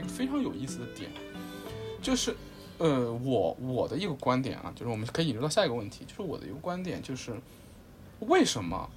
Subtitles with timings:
[0.00, 1.10] 一个非常有意思的点，
[2.02, 2.34] 就是，
[2.78, 7.38] 呃，我我的一个观点啊，就是我们可以引入到下一个问题，就是我的一个观点就是，
[8.20, 8.90] 为什么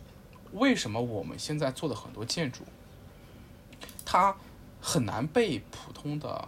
[0.53, 2.63] 为什么我们现在做的很多建筑，
[4.05, 4.35] 它
[4.81, 6.47] 很难被普通的，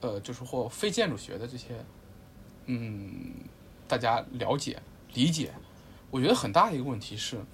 [0.00, 1.84] 呃，就是或非建筑学的这些，
[2.64, 3.34] 嗯，
[3.86, 4.80] 大家了解
[5.14, 5.52] 理解？
[6.10, 7.44] 我觉得很大的一个问题是，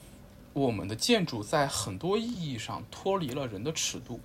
[0.53, 4.21] 我们的建筑在很多意义上脱离了人的尺度。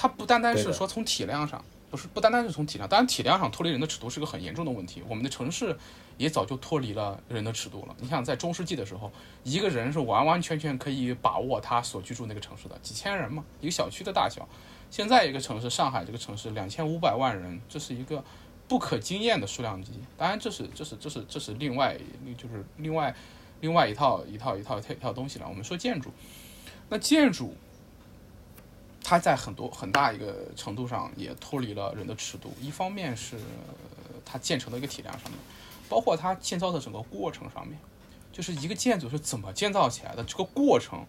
[0.00, 1.60] 它不单单是说从体量上，
[1.90, 5.02] 不是不单单是从体量，当然体量上脱离人的尺度是个很严重的问题。
[5.08, 5.76] 我们的城市
[6.16, 7.96] 也早就脱离了人的尺度了。
[7.98, 9.10] 你想，在中世纪的时候，
[9.42, 14.48] 一个人是完完全全可以把握他所居住那个城市的，几千人嘛，一个小区的大小。
[14.88, 18.22] 现在一个城市，上海这个城市两千五百万人，这是一个
[18.68, 19.90] 不可经验的数量级。
[20.16, 21.98] 当然，这是这是这是这是另外
[22.36, 23.12] 就是另外
[23.60, 25.46] 另外一套一套一套一套一套东西了。
[25.48, 26.10] 我们说建筑，
[26.88, 27.56] 那建筑
[29.08, 32.52] 它在很多很大一个程度上也脱离了人的尺度。
[32.60, 33.38] 一方面是
[34.22, 35.40] 它建成的一个体量上面，
[35.88, 37.78] 包括它建造的整个过程上面，
[38.30, 41.06] 就是一个建筑是怎么建造起来的这个过程。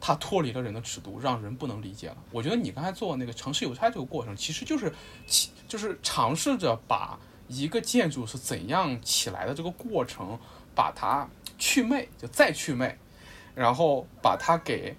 [0.00, 2.16] 它脱离了人的尺度，让人不能理解了。
[2.30, 4.94] 我觉得你刚才做那个城市邮差这个过程，其实就是
[5.26, 7.18] 其就是尝试着把
[7.48, 10.38] 一个建筑是怎样起来的这个过程，
[10.72, 12.96] 把它去魅，就再去魅，
[13.56, 14.94] 然后把它给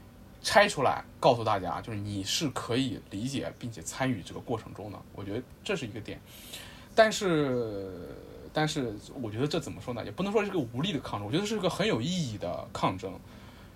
[0.45, 4.99] 拆出来，告诉大家，就是你是可以理解并且参与这个过程中的。
[5.15, 6.21] 我觉得这是一个点，
[6.93, 7.89] 但是。
[8.57, 10.05] 但是我觉得这怎么说呢？
[10.05, 13.13] 也不能说是个无力的抗争，我觉得是个很有意义的抗争。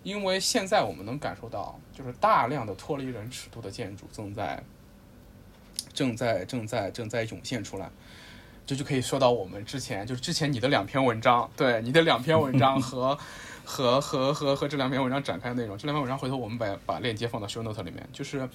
[0.04, 4.64] 因为现在我们能感受到，就是大量的脱离人尺度的建筑正在、
[5.94, 7.92] 正在、正在、正在涌现出来。
[8.66, 13.20] 这就可以说到我们之前，就是之前你的两篇文章，对你的两篇文章 和
[13.70, 15.78] 和和和和这两篇文章展开的内容。
[15.78, 18.10] 这两篇文章回头我们把把链接放到 show note 里面。
[18.12, 18.50] 就是，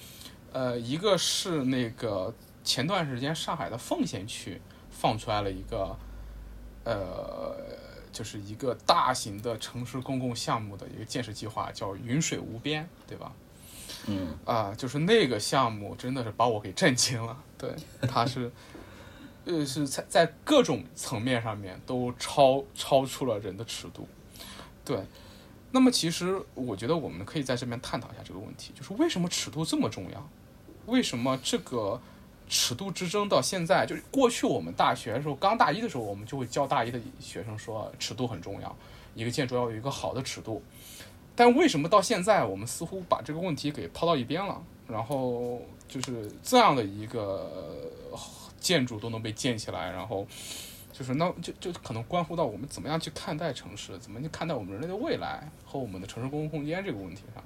[0.51, 2.33] 呃，一个是那个
[2.65, 4.61] 前段时间上海的奉贤区
[4.91, 5.97] 放出来了一个，
[6.83, 7.55] 呃。
[8.15, 13.29] 就是一个大型的城市公共项目的一个建设计划，叫“云水无边”，对吧？
[14.07, 17.37] 嗯啊、就是那个项目真的是把我给震惊了。
[17.57, 17.75] 对，
[18.07, 18.49] 它是，
[19.43, 24.07] 呃，是在在各种层面上面都超超出了人的尺度。
[24.85, 24.99] 对，
[25.71, 30.29] 那么其实我觉得我们可以在这边探讨一下这个问题，就是为什么尺度这么重要？
[30.85, 31.99] 为什么这个？
[32.47, 38.77] 尺度之争到现在，就是过去我们大学的时候，刚大一的时候，我们就会教大一的学生说，尺度很重要，
[39.15, 40.61] 一个建筑要有一个好的尺度。
[41.35, 44.61] 但为什么到现在，我们似乎把这个问题给抛到一边了？
[44.87, 47.91] 然后就是这样的一个
[48.59, 50.27] 建筑都能被建起来，然后
[50.97, 57.43] 就是那就就可能关乎到我们怎么样去看待城市，怎么去看待我们人类的未来和我们的城市公共空间这个问题上。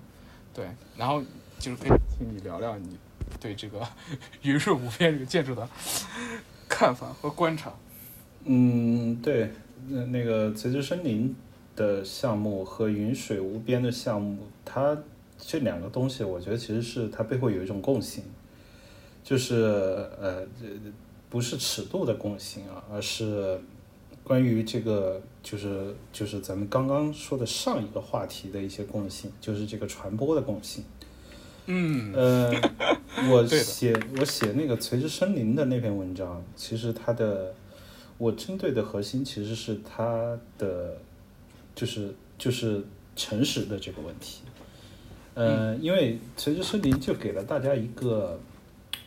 [0.53, 1.19] 对，然后
[1.57, 2.95] 就是可以请你聊聊你。
[3.39, 3.81] 对这个
[4.43, 5.67] 云水无边这个建筑的
[6.67, 7.73] 看法和观察。
[8.43, 9.51] 嗯，对，
[9.87, 11.35] 那那个垂直森林
[11.75, 14.95] 的项目和云水无边的项目，它
[15.37, 18.23] 这两个东西，我觉得其实是它背后有一种共性，
[19.23, 19.55] 就是
[20.19, 20.67] 呃这，
[21.29, 23.59] 不是尺度的共性啊，而是
[24.23, 30.83] 关于这个就是就是咱们刚刚说的上一个话题的一些共性，就是这个传播的共性。
[31.67, 32.51] 嗯，呃，
[33.29, 37.53] 我 写我写那个垂直森林的那篇文章，其实它的
[38.17, 40.97] 我针对的核心其实是它的
[41.75, 42.83] 就是就是
[43.15, 44.41] 诚实的这个问题。
[45.35, 48.39] 呃，因为垂直森林就给了大家一个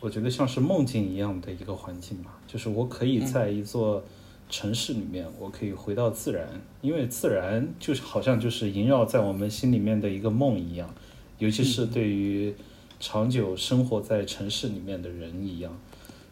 [0.03, 4.03] 我觉得像是梦境一样的一个环境吧，就是我可以在一座
[4.49, 6.45] 城市里面，我可以回到自然，
[6.81, 10.93] 因为自然就是好像就是萦绕在我们心里面的一个梦一样。
[11.39, 12.53] 尤其是对于
[12.99, 15.71] 长久生活在城市里面的人一样，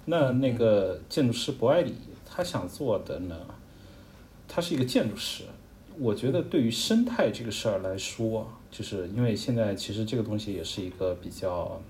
[0.03, 1.93] 那那个建筑师博爱里
[2.25, 3.37] 他想做的呢，
[4.49, 5.45] 他是一个建筑师。
[5.97, 11.81] 我觉得对于生态这个事儿来说，就是因为现在其实这个东西也是一个比较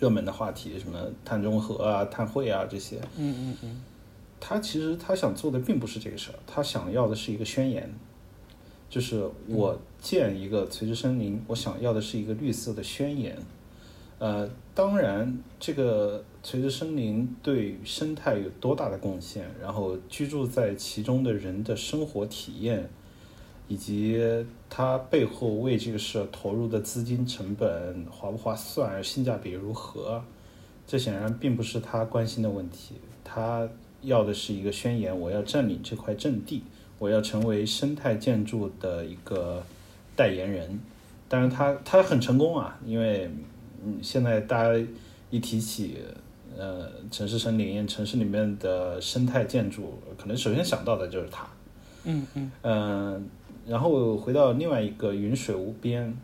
[0.00, 2.96] 热门的话题，什么碳中和啊、碳汇啊这些。
[3.16, 3.82] 嗯嗯嗯，
[4.40, 7.88] 他其实他想做的并不是这个事儿，他想要的是一个宣言。
[8.88, 13.38] 就是我建一个垂直森林，我想要的是一个绿色的宣言。
[14.18, 22.90] 呃，当然，这个垂直森林对生态有多大的贡献，然后居住在其中的人的生活体验，
[23.70, 24.20] 以及
[24.68, 30.20] 他背后为这个事投入的资金成本划不划算，性价比如何，
[30.88, 32.96] 这显然并不是他关心的问题。
[33.22, 33.68] 他
[34.02, 36.64] 要的是一个宣言，我要占领这块阵地。
[36.98, 39.62] 我要成为生态建筑的一个
[40.16, 40.80] 代言人，
[41.28, 43.30] 当然他他很成功啊，因为
[43.84, 44.86] 嗯，现在大家
[45.30, 45.96] 一提起
[46.58, 51.46] 呃城市森林、城市里面的生态建筑，可能首先想到的就是他。
[52.04, 53.30] 嗯嗯嗯，
[53.66, 56.16] 然后回到另外一个云水无边，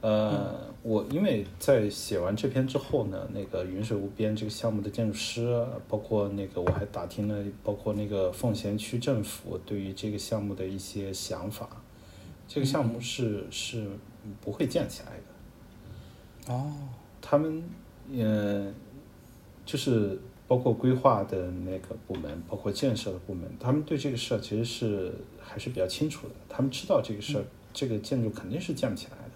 [0.00, 11.68] 呃，我因为在写完这篇之后呢，那个云水无边这个项目的建筑师，包括那个我还打听了，包括那个奉贤区政府对于这个项目的一些想法，
[12.48, 13.86] 这个项目是是
[14.40, 16.52] 不会建起来的。
[16.52, 16.72] 哦，
[17.20, 17.62] 他们
[18.12, 18.72] 呃，
[19.64, 20.18] 就是
[20.48, 25.14] 包括规划的那个部门，包括建设的部门，他们对这个事儿其实是
[25.52, 26.34] 还是比较清楚的。
[26.48, 27.44] 他们知道这个事儿，
[27.74, 29.34] 这个建筑肯定是建不起来的，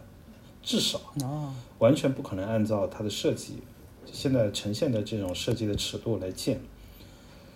[0.63, 3.59] 至少哦，完全不可能按照它的设计
[4.07, 6.59] 现在呈现的这种设计的尺度来建。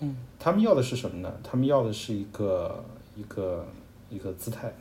[0.00, 1.32] 嗯，他们要的是什么呢？
[1.42, 2.84] 他们要的是一个
[3.16, 3.66] 一个
[4.10, 4.72] 一个姿态，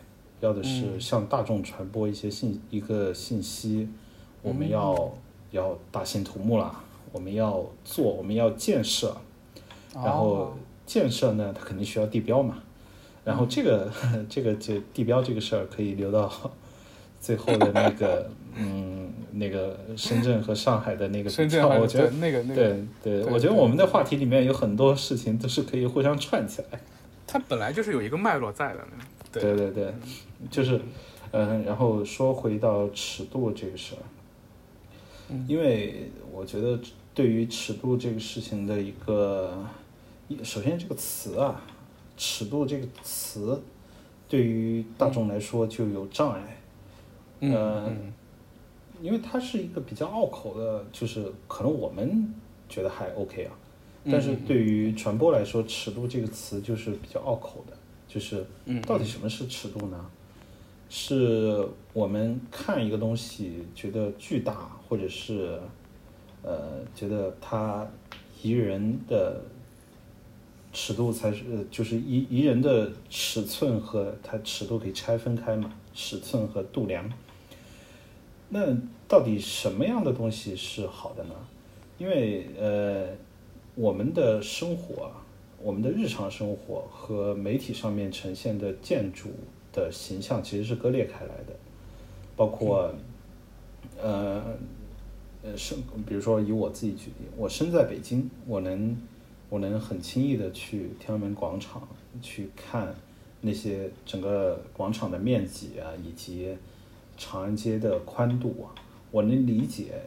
[0.42, 3.88] 要的是嗯向大众传播一些信一个信息。
[4.42, 5.14] 我们要、
[5.52, 9.18] 要大兴土木啦，我们要做，我们要建设，
[9.94, 10.54] 然后哦
[10.86, 12.64] 建设呢，它肯定需要地标嘛。
[13.30, 13.88] 然后这个、
[14.28, 16.28] 这个这地标这个事儿可以留到
[17.22, 26.80] 最后的那个嗯那个深圳和上海的那个，深圳我觉得那个那个，对对，对我觉得我们的话题里面有很多事情都是可以互相串起来。
[27.28, 28.80] 它本来就是有一个脉络在的。
[29.32, 29.94] 对对对对，
[30.50, 30.82] 就是，
[31.30, 34.02] 嗯，然后说回到尺度这个事儿，
[35.30, 36.80] 嗯因为我觉得
[37.14, 39.64] 对于尺度这个事情的一个，
[40.28, 41.62] 一首先这个词啊，
[42.20, 43.60] 尺度这个词，
[44.28, 46.62] 对于大众来说就有障碍，
[47.40, 48.14] 嗯呃嗯。
[49.02, 52.34] 因为它是一个比较拗口的，就是可能我们
[52.68, 53.52] 觉得还 OK 啊，
[54.12, 57.78] 但是对于传播来说，尺度这个词就是比较拗口的，
[58.10, 58.82] 就是嗯。
[58.82, 60.06] 到底什么是尺度呢？
[60.90, 65.58] 是我们看一个东西觉得巨大，或者是
[66.44, 67.88] 呃觉得它
[68.42, 69.42] 宜人的
[70.72, 77.12] 尺度才是，呃就是宜宜人的尺寸和它尺度可以拆分开嘛，尺寸和度量。
[78.50, 78.76] 那
[79.08, 81.36] 到底什么样的东西是好的呢？
[81.98, 83.08] 因为呃，
[83.76, 85.12] 我们的生活啊，
[85.62, 89.30] 我们的日常生活和媒体上面呈现的建筑
[89.74, 91.54] 的形象其实是割裂开来的，
[92.36, 92.94] 包括
[94.02, 94.42] 呃
[95.44, 95.78] 呃生，
[96.08, 98.96] 比如说以我自己举例，我身在北京，我能
[99.50, 101.88] 我能很轻易的去天安门广场
[102.22, 102.96] 去看
[103.42, 106.56] 那些整个广场的面积啊，以及
[107.18, 108.76] 长安街的宽度啊，
[109.12, 110.02] 我能理解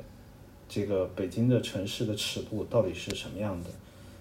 [0.69, 3.71] 这个北京的城市的尺度到底是什么样的。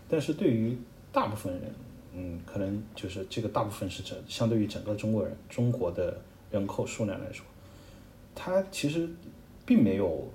[0.10, 0.78] 但是对于
[1.12, 1.72] 大部分人，
[2.14, 7.46] 嗯，可能就是这个大部分是整相对于整个中国人中国的人口数量来说，
[8.34, 9.10] 他其实
[9.66, 10.30] 并没有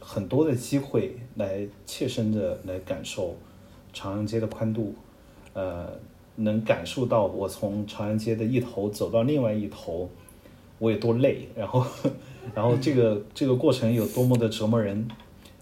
[0.00, 3.36] 很多的机会来切身的来感受
[3.98, 4.94] 长安街的宽度，
[5.54, 5.88] 呃，
[6.36, 10.08] 能感受到我从长安街的一头走到另外一头，
[10.78, 11.84] 我有多累，然后，
[12.54, 15.08] 然后这个这个过程有多么的折磨人，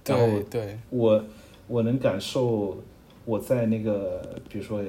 [0.05, 0.67] 然后对。
[0.67, 1.25] 对，我
[1.67, 2.77] 我能感受
[3.25, 4.83] 我在那个比如说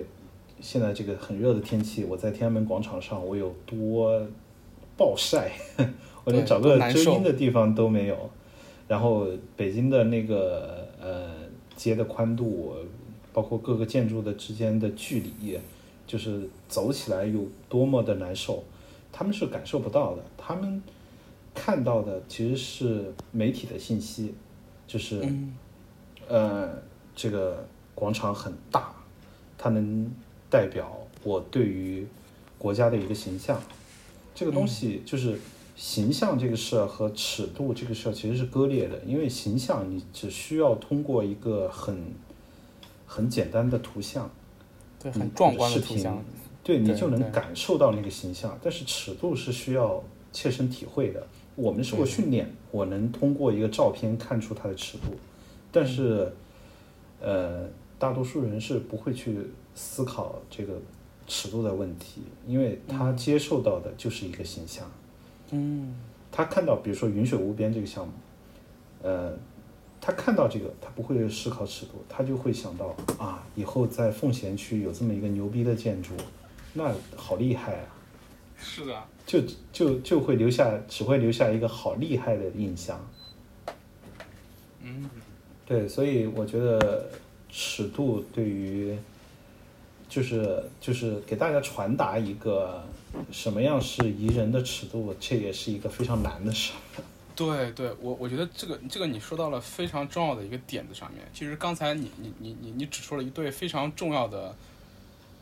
[0.59, 4.27] 现在这个很热的天气，我在天安门广场上我有多
[4.97, 5.53] 暴晒，
[6.25, 8.29] 我连找个遮阴的地方都没有。
[8.89, 11.29] 然后北京的那个呃
[11.75, 12.73] 街的宽度，
[13.37, 15.59] 包括各个建筑的之间的距离，
[16.07, 18.63] 就是走起来有多么的难受，
[19.11, 20.23] 他们是感受不到的。
[20.35, 20.81] 他们
[21.53, 24.33] 看到的其实是媒体的信息，
[24.87, 25.55] 就是、嗯
[26.27, 26.81] 呃
[27.15, 27.63] 这个
[27.93, 28.91] 广场很大，
[29.55, 30.11] 它能
[30.49, 32.07] 代表我对于
[32.57, 33.61] 国家的一个形象。
[34.33, 35.39] 这个东西就是
[35.75, 41.95] 形象这个事儿和尺度这个事儿其实是割裂的，因为形象你只需要通过一个很
[43.07, 44.29] 很简单的图像，
[45.01, 46.23] 对，嗯很壮观的图像，
[46.63, 51.25] 对你就能感受到那个形象，但是尺度是需要切身体会的。
[51.55, 55.05] 我们受过训练，我能通过一个照片看出它的尺度，
[55.71, 56.31] 但是，
[57.19, 59.39] 呃，大多数人是不会去
[59.73, 60.73] 思考这个
[61.25, 64.85] 尺度的问题，因为他接受到的就是一个形象。
[65.49, 65.95] 嗯。
[66.29, 68.13] 他看到，比如说云水无边这个项目，
[69.01, 69.33] 呃，
[69.99, 76.13] 他看到这个，他不会思考尺度，他就会想到啊，以后在奉贤区有这么一个牛逼的建筑，
[76.73, 77.85] 那好厉害啊！
[78.57, 82.99] 是的，就就就会留下，只会留下一个好厉害的印象。
[84.81, 85.09] 嗯
[85.65, 87.09] 对，所以我觉得
[87.49, 88.97] 尺度对于，
[90.07, 92.81] 就是就是给大家传达一个
[93.31, 97.01] 什么样是宜人的尺度，这也是一个非常难的事儿。
[97.37, 101.23] 对对，我我觉得这个这个你说到了非常重要的一个点子上面。
[101.31, 104.55] 其实刚才你你你你你指出了一对非常重要的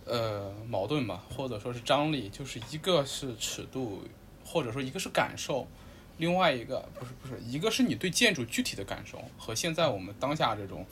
[0.04, 4.04] 呃矛盾吧，或者说是张力，就是一个是尺度，
[4.46, 5.66] 或者说一个是感受，
[6.18, 10.86] 另外一个不是不是，一个是你对建筑具体的感受和现在我们当下这种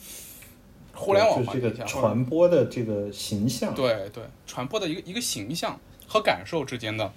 [0.93, 7.11] 互联网就这个环境下，传播的这个形象，对对，传播的一个一个形象和感受之间的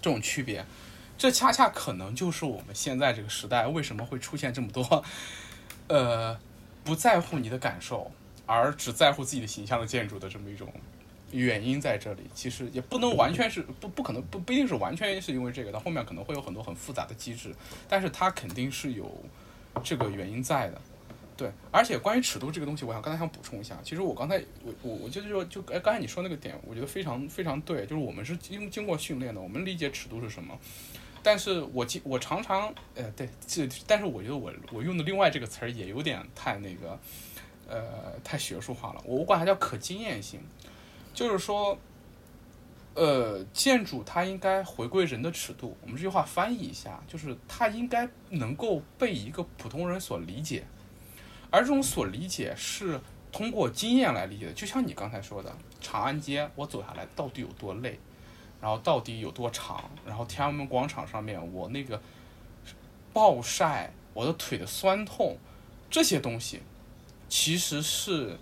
[0.00, 0.64] 这种区别，
[1.16, 5.04] 这恰恰可能就是我们现在这个时代为什么会出现这么多，
[5.88, 6.38] 呃，
[6.82, 8.10] 不在乎你的感受，
[8.46, 10.72] 而只在乎自己的形象的建筑的这么一种
[11.30, 12.22] 原因在这里。
[12.34, 17.54] 其实也不能完全是不不可能不不一定是完全是因为这个，它后面可能会有很多很复杂的机制，
[17.88, 19.10] 但是它肯定是有
[19.82, 20.80] 这个原因在的。
[21.36, 23.76] 对，而且关于尺度这个东西，我想刚才想补充一下。
[23.82, 27.82] 其实我刚才我我我就是说，就哎刚才你说那个点，我觉得非常非常对。
[27.86, 30.56] 就是我们是经经过训练的，我们理解尺度是什么。
[31.24, 36.96] 但是我经我常常呃对这，但是我觉得我我用的另外这个词儿也有点太那个
[37.68, 39.02] 呃太学术化了。
[39.04, 40.40] 我我管它叫可经验性，
[41.12, 41.76] 就是说。
[42.96, 45.76] 呃，建筑它应该回归人的尺度。
[45.82, 50.64] 我们这句话翻译一下，就是它应该能够被一个普通人所理解。
[51.50, 53.00] 而这种所理解是
[53.32, 57.98] 通过经验来理解的，就像你刚才说的，长安街我走下来到底有多累，
[58.64, 62.00] 然后到底有多长，然后天安门广场上面我那个
[63.12, 65.36] 暴晒，我的腿的酸痛，
[65.90, 66.62] 这些东西
[67.28, 68.38] 其实是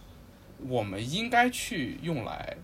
[0.68, 2.56] 我们应该去用来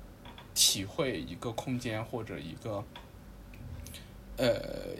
[0.54, 2.84] 体会一个空间或者一个
[4.36, 4.94] 呃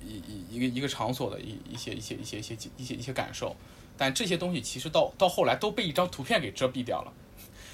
[0.00, 3.56] 一一一个一个场所的一一些一些一些一些一些一些感受。
[3.96, 7.12] 但这些东西其实到到后来都被一张图片给遮蔽掉了，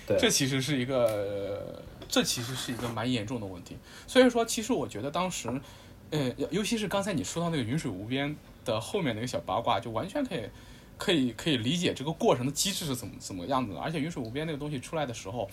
[0.06, 3.76] 对这其实是一个，这其实是一个蛮严重的问题。
[4.06, 5.48] 所以说，其实我觉得当时，
[6.10, 10.48] 呃，尤其是刚才你说到那个云水无边的后面那个小八卦，就完全可以
[10.98, 13.80] 可以可以理解这个过程的机制是怎么怎么样子的。
[13.80, 15.48] 而且云水无边那个东西出来的时候，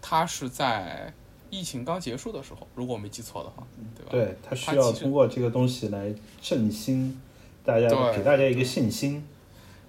[0.00, 1.12] 它是在
[1.50, 4.10] 疫情刚结束的时候，如果我没记错的话，对吧？
[4.10, 7.20] 对，它需要通过这个东西来振兴
[7.64, 9.24] 大家，对给大家一个信心。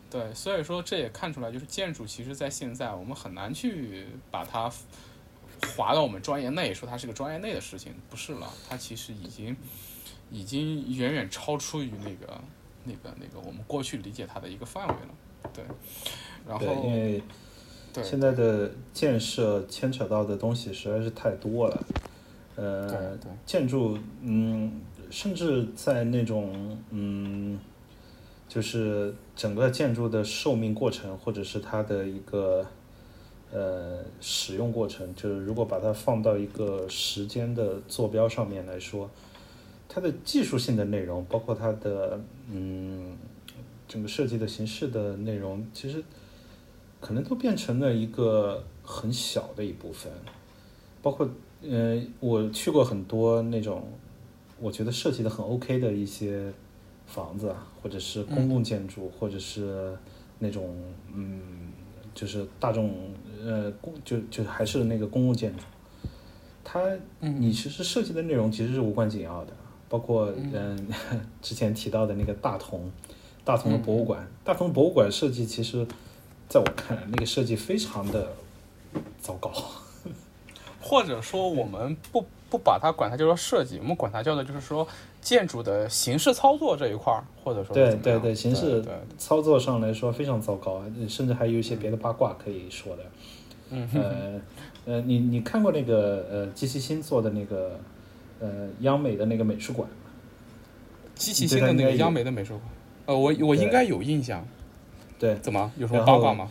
[0.09, 4.71] 对，所以说这也看出来，就是建筑其实在现在我们很难去把它
[5.65, 9.55] 划到我们专业内，说它是个专业内的事情，不是了，它其实已经
[10.31, 12.41] 已经远远超出于那个
[12.83, 15.51] 那个那个我们过去理解它的一个范围了。
[15.53, 15.63] 对，
[16.47, 17.21] 然后，因为
[17.93, 21.85] 对现在的建设牵扯到的东西实在是太多了。
[22.55, 27.59] 呃建筑，嗯，甚至在那种，嗯，
[28.47, 32.65] 就是整个建筑的寿命过程，或者是它的一个
[33.55, 39.09] 呃使用过程，就是如果把它放到一个时间的坐标上面来说，
[39.87, 42.19] 它的技术性的内容，包括它的
[42.51, 43.17] 嗯
[43.87, 46.03] 整个设计的形式的内容，其实
[46.99, 50.11] 可能都变成了一个很小的一部分，
[51.01, 51.29] 包括
[51.61, 53.87] 呃，我去过很多那种
[54.59, 56.51] 我觉得设计的很 OK 的一些
[57.05, 59.97] 房子，或者是公共建筑，或者是
[60.39, 60.75] 那种
[61.13, 61.71] 嗯，
[62.13, 62.93] 就是大众
[63.43, 65.63] 呃公就就还是那个公共建筑，
[66.63, 66.81] 它
[67.19, 69.53] 你其实设计的内容其实是无关紧要的，
[69.89, 70.87] 包括嗯、
[71.41, 72.91] 之前提到的那个大同
[73.43, 75.85] 大同的博物馆，大同博物馆设计其实
[76.47, 78.31] 在我看来那个设计非常的
[79.19, 79.51] 糟糕。
[80.81, 82.23] 或者说我们不
[82.55, 84.87] 不把它管它叫做设计，我们管它叫做就是说
[85.19, 88.81] 建筑的形式操作这一块儿，或者说对对对，形式
[89.17, 93.03] 操作上来说非常糟糕，甚至还有一些别的八卦可以说的。
[93.71, 94.41] 嗯呃
[94.85, 97.77] 呃，你你看过那个呃季其新做的那个
[98.39, 99.89] 呃央美的那个美术馆？
[99.89, 99.95] 吗？
[101.15, 102.63] 机器新的那个央美的美术馆，
[103.07, 104.47] 呃，我我应该有印象，
[105.19, 105.71] 对，怎么？
[105.77, 106.49] 有什么八卦吗？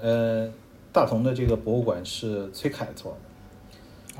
[0.00, 0.50] 呃，
[0.92, 3.18] 大同的这个博物馆是崔凯做的。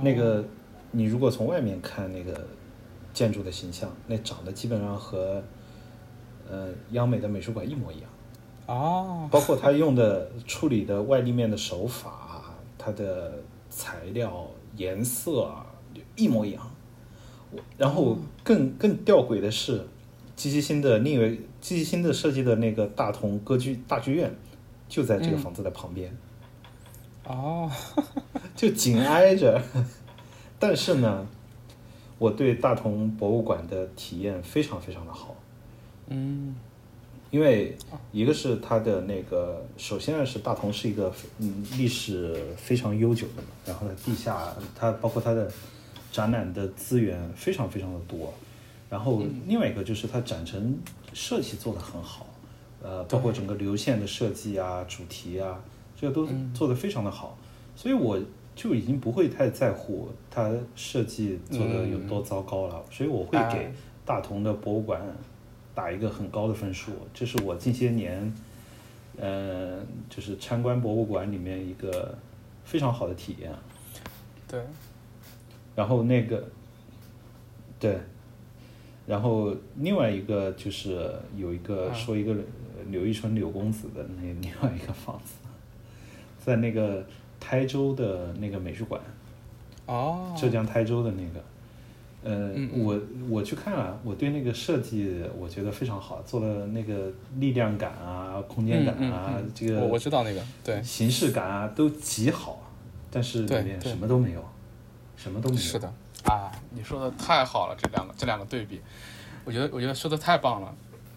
[0.00, 0.44] 那个，
[0.90, 2.47] 你如果从外面看那个
[3.12, 5.42] 建筑的形象，那长得基本上和
[6.50, 8.11] 呃央美的美术馆一模一样。
[8.66, 13.33] 哦，包括他用的处理的外立面的手法，它的
[13.71, 15.66] 材料、颜色啊
[16.16, 16.71] 一模一样。
[17.50, 19.87] 我然后更更吊诡的是，
[20.37, 24.30] 机器新的另一位机器新的设计的那个大同歌剧大剧院，
[24.87, 26.14] 就在这个房子的旁边，
[27.25, 27.71] 哦，
[28.54, 29.61] 就紧挨着。
[30.58, 31.26] 但是呢，
[32.18, 35.36] 我对大同博物馆的体验非常非常的好。
[36.08, 36.54] 嗯。
[37.30, 37.76] 因为
[38.10, 45.52] 一个是它的那个，首先呢是大同是一个嗯历史非常悠久的嘛，然后呢地下它包括它的
[46.10, 48.32] 展览的资源非常非常的多，
[48.88, 50.78] 然后另外一个就是它展陈
[51.12, 52.26] 设计做得很好，
[52.82, 55.62] 呃，包括整个流线的设计啊、主题啊，
[56.00, 57.36] 这个都做得非常的好，
[57.76, 58.18] 所以我
[58.58, 63.72] 就已经不会太在乎它设计做的有多糟糕了，所以我会给
[64.04, 65.00] 大同的博物馆
[65.76, 68.34] 打一个很高的分数，这是我近些年，
[69.16, 69.78] 呃，
[70.10, 72.18] 就是参观博物馆里面一个
[72.64, 73.52] 非常好的体验。
[74.48, 74.60] 对，
[75.76, 76.44] 然后那个，
[77.78, 77.96] 对。
[79.06, 82.36] 然后另外一个就是有一个说一个
[82.90, 85.36] 柳一春柳公子的那另外一个房子，
[86.44, 87.06] 在那个
[87.40, 89.00] 台州的那个美术馆，
[89.87, 91.45] 哦，浙江台州的那个，
[92.25, 100.83] 呃，我我去看了，我对那个设计我觉得非常好，做的那个力量感啊、空间感啊，这个我我知道那个对。
[100.83, 102.61] 形式感啊都极好，
[103.11, 104.45] 但是里面什么都没有，
[105.16, 105.92] 什么都没有，是的。
[106.25, 108.80] 啊，你说的太好了，这两个这两个对比，
[109.45, 110.75] 我觉得我觉得说的太棒了，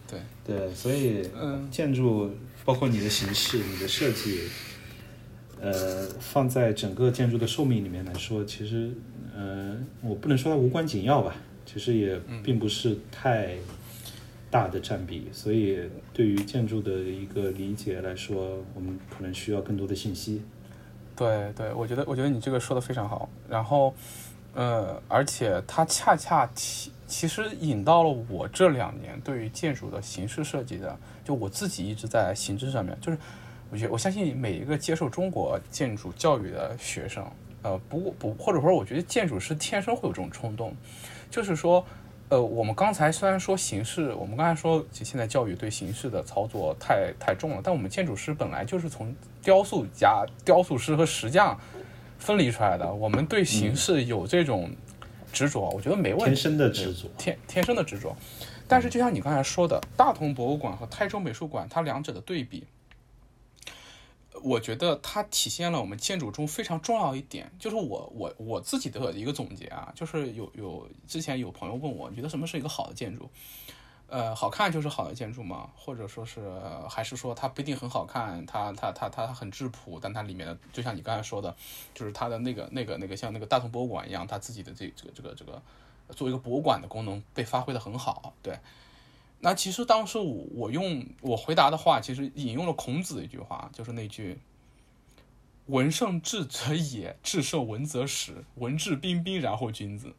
[0.08, 0.20] 对。
[0.46, 2.30] 对，所以嗯，建筑
[2.63, 4.48] 包括你的形式、你的设计，
[5.62, 8.91] 呃，放在整个建筑的寿命里面来说，其实
[9.36, 13.56] 呃，我不能说它无关紧要吧，其实也并不是太
[14.50, 15.80] 大的占比，所以
[16.12, 20.41] 对于建筑的一个理解来说，我们可能需要更多的信息。
[21.15, 23.94] 对对，我觉得我觉得你这个说的非常好，然后。
[24.53, 30.93] 呃，而且它恰恰其其实引到了我这两年对于建筑的形式设计的，
[31.24, 33.17] 就我自己一直在形式上面，就是
[33.71, 37.25] 我觉得我相信每一个接受中国建筑教育的学生，
[37.62, 40.75] 呃，不不或者说我觉得建筑师天生会有这种冲动，
[41.29, 41.84] 就是说，
[42.29, 51.57] 呃，我们刚才虽然说形式，我们刚才说现在教育对形式的操作太太重了，但我们建筑师本来就是从雕塑家、雕塑师和石匠。
[52.19, 54.69] 分离出来的，我们对形式有这种
[55.34, 56.25] 执着，我觉得没问题。
[56.25, 58.15] 天生的执着，天天生的执着。
[58.67, 62.67] 但是就像你刚才说的，大同博物馆和台州美术馆，它两者的对比，
[64.43, 73.30] 我觉得它体现了我们建筑中非常重要一点，就是我我我自己的一个总结啊，就是有有之前有朋友问我，你觉得什么是一个好的建筑？
[74.08, 76.41] 呃，好看就是好的建筑嘛，或者说是
[76.89, 81.56] 还是说它不一定很好看，它它它它很质朴，但它里面的就像你刚才说的，
[81.93, 85.62] 就是它的那个那个那个像那个大同博物馆一样，它自己的这这个这个这个
[86.10, 88.34] 作为一个博物馆的功能被发挥的很好。
[88.43, 88.60] 对，
[89.43, 94.39] 那其实当时我我用我回答的话，其实引用了孔子的一句话，就是那句
[95.65, 100.15] “文胜智则也，智胜文则实，文质彬彬然后君子”，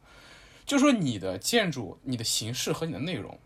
[0.65, 3.39] 就说你的建筑、你的形式和你的内容。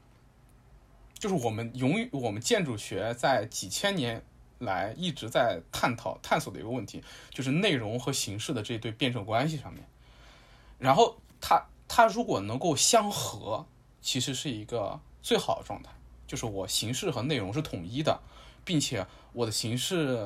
[1.19, 4.23] 就是我们永我们建筑学在几千年
[4.59, 9.83] 来一直在探讨探索的一个问题，就是内容和形式的这一对辩证关系上面。
[10.77, 13.65] 然后它它如果能够相合，
[13.99, 15.89] 其实是一个最好的状态，
[16.25, 18.17] 就是我形式和内容是统一的，
[18.63, 20.17] 并且我的形式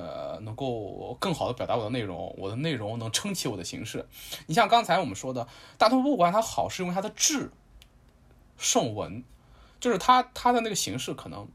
[0.42, 4.08] 能够更好的表达我的内容，我的内容能撑起我的形式。
[4.46, 5.48] 你像刚才我们说的
[5.80, 7.50] 大同博物馆，它好是因为它的质
[8.58, 9.24] 胜文。
[9.80, 11.48] 就是它它的那个形式可能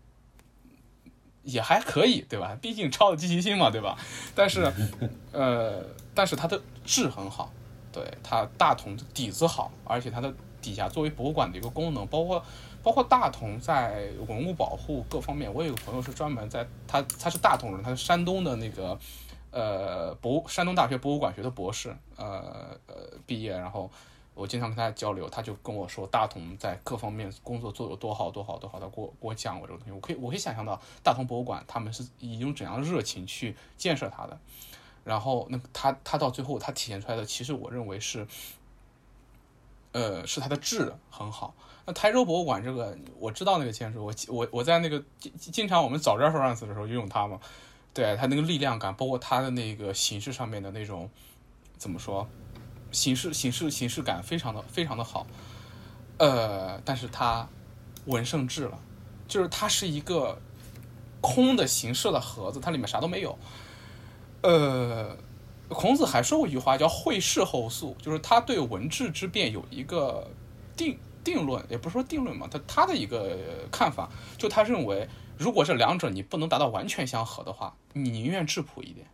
[1.44, 2.58] 也还可以，对吧？
[2.60, 3.96] 毕竟超了积极性嘛，对吧？
[4.34, 4.72] 但是，
[5.30, 5.80] 呃，
[6.12, 7.52] 但是它的质很好，
[7.92, 12.44] 对它大同底子好，而且它的底下作为博物馆的一个功能，包括
[12.86, 18.96] 包括大同在文物保护各方面，我有个朋友是专门在他他是大同人，他是山东的那个
[19.50, 22.94] 呃博山东大学博物馆学的博士，呃呃
[23.26, 23.90] 毕业，然后。
[24.34, 34.38] 我经常跟他交流，他就跟我说大同在各方面工作做有多好多好多好，他给我给我讲过这个东西，我可以我可以想象到大同博物馆他们是以一种怎样的热情去建设它的，
[35.04, 38.28] 然后那他他到最后他体现出来的，其实我认为是，
[39.92, 41.54] 呃，是它的质很好。
[41.86, 47.38] 那台州博物馆这个我知道那个建筑，我我我在那个经经常我们找 reference 的时候就用它嘛，
[47.94, 51.08] 对它那个力量感，包括它的那个形式上面的那种
[51.78, 52.28] 怎么说？
[52.92, 55.26] 形式形式形式感非常的非常的好，
[56.18, 57.46] 呃，但是它
[58.06, 58.78] 文胜质了，
[59.28, 60.38] 就是它是一个
[61.20, 63.36] 空的形式的盒子，它里面啥都没有。
[64.42, 65.16] 呃，
[65.68, 70.30] 孔子还说过一句话叫“会事后素”，就是他对文质之变有一个
[70.76, 73.36] 定定论，也不是说定论嘛，他他的一个
[73.72, 74.08] 看法，
[74.38, 79.04] 就他认为，如果这两者你不能达到完全相合的话，你宁愿质朴一点，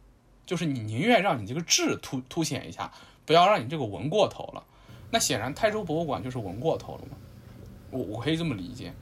[0.45, 2.93] 就是你宁愿让你这个质凸凸显一下。
[3.25, 4.65] 不要让你这个文过头了，
[5.13, 7.17] 那显然泰州博物馆就是文过头了嘛，
[7.93, 8.93] 我我可以这么理解。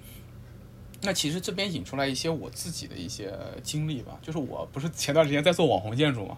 [1.01, 6.37] 那其实这边引出来一些我自己的一些经历吧，就是我不是前段时间在做网红建筑嘛，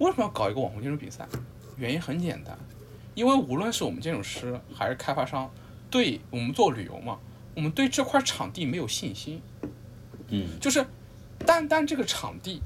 [0.00, 1.26] 为什么要搞一个网红建筑比赛？
[1.78, 2.56] 原因很简单，
[3.14, 5.50] 因为无论是我们建筑师还是开发商，
[5.94, 7.20] 对我们做旅游嘛，
[7.54, 9.40] 我们对这块场地没有信心，
[10.26, 10.84] 嗯就是
[11.46, 12.60] 单单这个场地，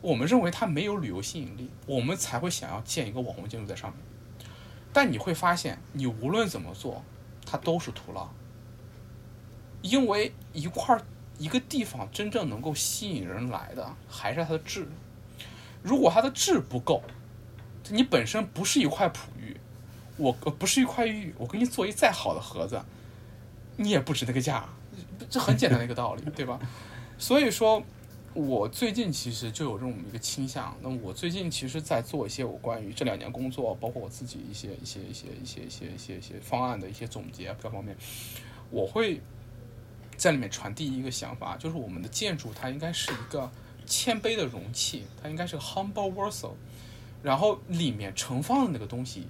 [0.00, 4.00] 我们认为它没有旅游吸引力，我们才会想要建一个网红建筑在上面。
[4.92, 7.04] 但你会发现，你无论怎么做，
[7.46, 8.28] 它都是徒劳，
[9.80, 11.00] 因为一块
[11.38, 14.88] 一个地方真正能够吸引人来的，还是它的质。
[15.80, 17.04] 如果它的质不够，
[17.88, 19.56] 你本身不是一块璞玉，
[20.16, 22.80] 我呃不是一块玉，我给你做一再好的盒子，
[23.76, 24.68] 你也不值那个价，
[25.28, 26.58] 这很简单的一个道理，对吧？
[27.18, 27.82] 所以说，
[28.32, 30.76] 我最近其实就有这种一个倾向。
[30.82, 37.96] 那我最近其实在做一些我关于这两年工作，包括我自己一些一些一些一些一些一些一些方案的一些总结各方面，
[38.70, 39.20] 我会
[40.16, 43.50] 在里面传递一个想法，就是我们的建筑它应该是一个
[43.86, 46.52] 谦卑的容器，它应该是个 humble vessel，
[47.22, 49.28] 然后里面盛放的那个东西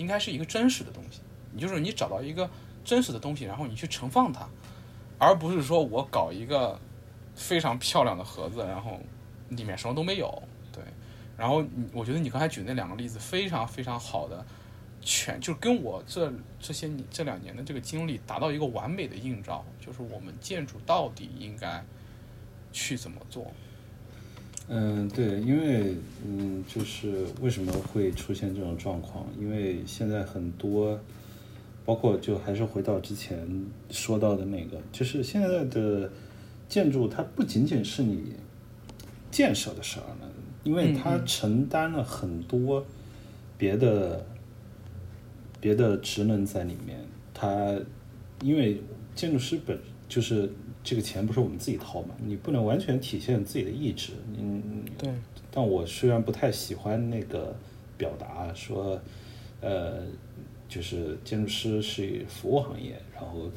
[0.00, 1.20] 应该是一个真实的东西，
[1.52, 2.48] 你就是你找到一个
[2.82, 4.48] 真实的东西，然后你去盛放它，
[5.18, 6.80] 而不是说我搞一个
[7.34, 8.98] 非常漂亮的盒子，然后
[9.50, 10.42] 里面什么都没有。
[10.72, 10.82] 对，
[11.36, 14.42] 然后我觉得你刚才举那两个例子非常非常好的
[15.02, 21.84] 全，就是跟我这这些年这两年的这个经历达到一个完美的映照，就是我们建筑到底应该
[22.72, 23.52] 去怎么做。
[24.72, 29.26] 嗯，对，因为嗯，就是为什么会出现这种状况？
[29.36, 30.96] 因为现在很多，
[31.84, 36.08] 包括就还是回到之前说到的那个，就是现在的
[36.68, 38.34] 建筑，它不仅仅是你
[39.28, 40.30] 建设的事儿了，
[40.62, 42.86] 因为它承担了很多
[43.58, 44.24] 别的
[45.60, 47.04] 别的职能在里面。
[47.34, 47.76] 它
[48.40, 48.80] 因为
[49.16, 49.76] 建筑师本
[50.08, 50.48] 就是
[50.82, 54.12] 这个钱不是我们自己掏嘛，你不能完全体现自己的意志。
[54.38, 55.10] 嗯，对，
[55.50, 57.54] 但我虽然不太喜欢那个
[57.98, 59.00] 表达说，
[59.60, 60.02] 呃，
[60.68, 63.50] 就是建筑师是服务行业，然后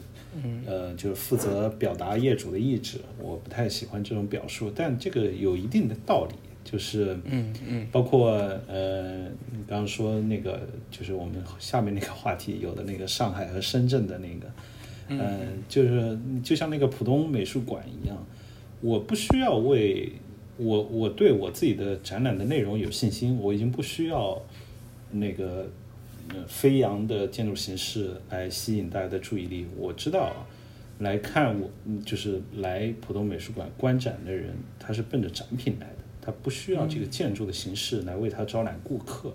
[0.65, 8.31] 呃，就是负责表达业主的意志，我不太喜欢这种表述，但这个有一定的道理，就是嗯嗯，包括
[8.67, 14.51] 呃，你刚刚说那个，就是我们下面那个话题有的那个上海和深圳的那个，
[15.09, 18.17] 嗯、就是就像那个浦东美术馆一样，
[18.81, 20.11] 我不需要为
[20.57, 24.41] 我我对我自己的展览的内容有信心，我已经不需要
[25.11, 25.67] 那个
[26.29, 29.65] 呃飞扬的建筑形式来吸引大家的注意力。
[29.77, 30.31] 我知道
[30.99, 39.33] 来看我嗯就是来浦东美术馆观展的人，他是奔着展品来的，他不需要这个建筑的形式来为他招揽顾客。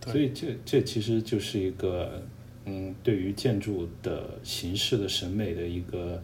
[0.00, 2.22] 对所以这这其实就是一个
[2.68, 6.22] 嗯，对于建筑的形式的审美的一个，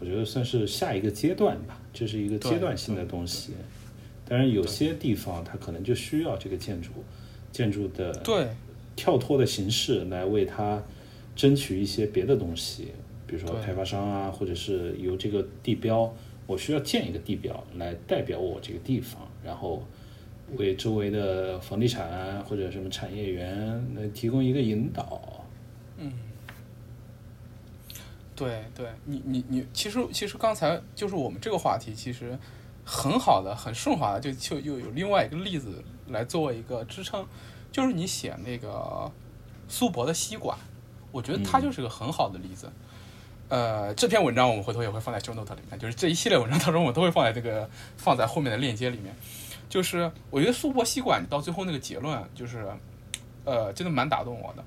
[0.00, 3.52] 我觉得算是下一个阶段吧，这是一个阶段性的东西。
[4.26, 6.90] 当然，有些地方它可能就需要这个建筑
[7.52, 8.48] 建筑的对
[8.96, 10.82] 跳脱的形式来为它
[11.36, 12.88] 争取一些别的东西，
[13.26, 16.12] 比如说开发商啊，或者是由这个地标，
[16.46, 19.86] 我需要建一个地标来代表我这个地方，然后
[20.56, 25.37] 为周围的房地产啊或者什么产业园来提供一个引导。
[28.34, 32.38] 对对，你你你，其实其实刚才就是我们这个话题，其实
[32.84, 37.26] 很好的、很顺滑的，就就又有另外一个例子来作为一个支撑，
[37.72, 39.10] 就是你写那个
[39.68, 40.56] 苏博的吸管，
[41.10, 42.70] 我觉得它就是个很好的例子。
[43.48, 49.16] 呃，这篇文章我们回头也会放在 note 里面，就是这一系列文章当中，我都会放在这个放在后面的链接里面。
[49.68, 52.66] 就是我觉得苏博吸管到最后那个结论，就是
[53.44, 54.62] 呃，真的蛮打动我的。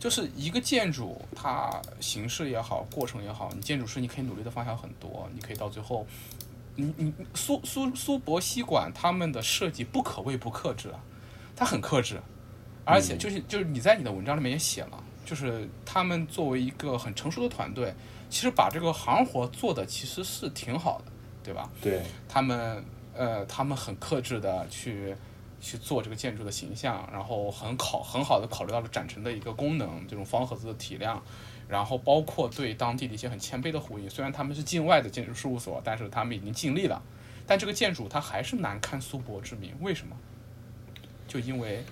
[0.00, 6.06] 就是一个建筑，它形式也好，过程也好，你建筑师你可以努力的方向很多，你可以到最后，
[6.74, 10.98] 你你苏苏苏博西馆他们的设计不可谓不克制啊，
[11.54, 12.18] 它很克制，
[12.86, 17.94] 而且就是就是你在你的文章里面也写了，就是他们作为一个很成熟的团队，
[18.30, 21.12] 其实把这个行活做的其实是挺好的，
[21.44, 21.70] 对吧？
[21.82, 22.82] 对，他们
[23.12, 25.14] 呃，他们很克制的去
[25.60, 31.22] 去做这个建筑的形象，然后很考很好的考虑到了展陈的一个功能，这种方盒子的体量，
[31.68, 34.08] 然后包括对当地的一些很谦卑的呼应。
[34.08, 37.02] 虽然他们是境外的建筑事务所，但是他们已经尽力了。
[37.46, 40.16] 但这个建筑它还是难堪苏博之名，为什么？
[41.26, 41.84] 就因为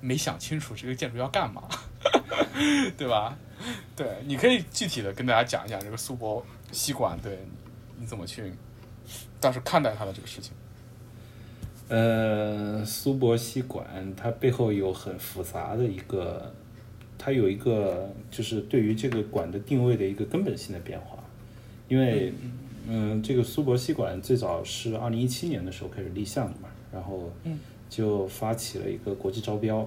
[0.00, 1.68] 没想清楚这个建筑要干嘛，
[2.96, 3.36] 对吧？
[3.94, 7.38] 对，你可以具体的跟大家讲一讲这个苏博吸管，对
[7.96, 8.52] 你你怎么去
[9.40, 10.52] 当时看待它的这个事情。
[11.88, 13.84] 呃，苏博西馆
[14.16, 16.50] 它背后有很复杂的一个，
[17.18, 21.22] 它有一个就是对于这个馆的定位的一个根本性的变化，
[21.88, 22.32] 因为
[22.88, 27.30] 嗯，这个苏博西馆最早是二零一七年的时候开始立项的嘛，然后
[27.90, 29.86] 就发起了一个国际招标，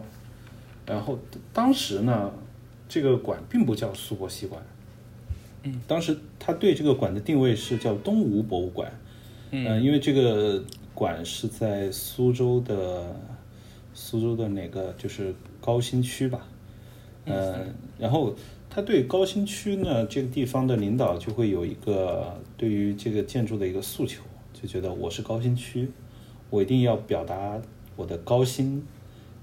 [0.86, 1.18] 然后
[1.52, 2.32] 当时呢，
[2.88, 4.62] 这个馆并不叫苏博西馆，
[5.64, 8.92] 嗯，当时他对这个馆的定位是叫东吴博物馆，
[9.50, 9.66] 嗯。
[9.66, 10.64] 呃因为这个
[10.98, 13.16] 馆是在苏州的
[13.94, 15.32] 苏州的哪个就是
[15.62, 16.48] 高新区吧，
[17.26, 17.68] 呃，
[18.00, 18.34] 然后
[18.68, 25.92] 他对高新区呢这个地方的领导就会有一个对于这个建筑的一个诉求，就觉得我是高新区，
[26.50, 27.62] 我一定要表达
[27.96, 28.84] 我的高新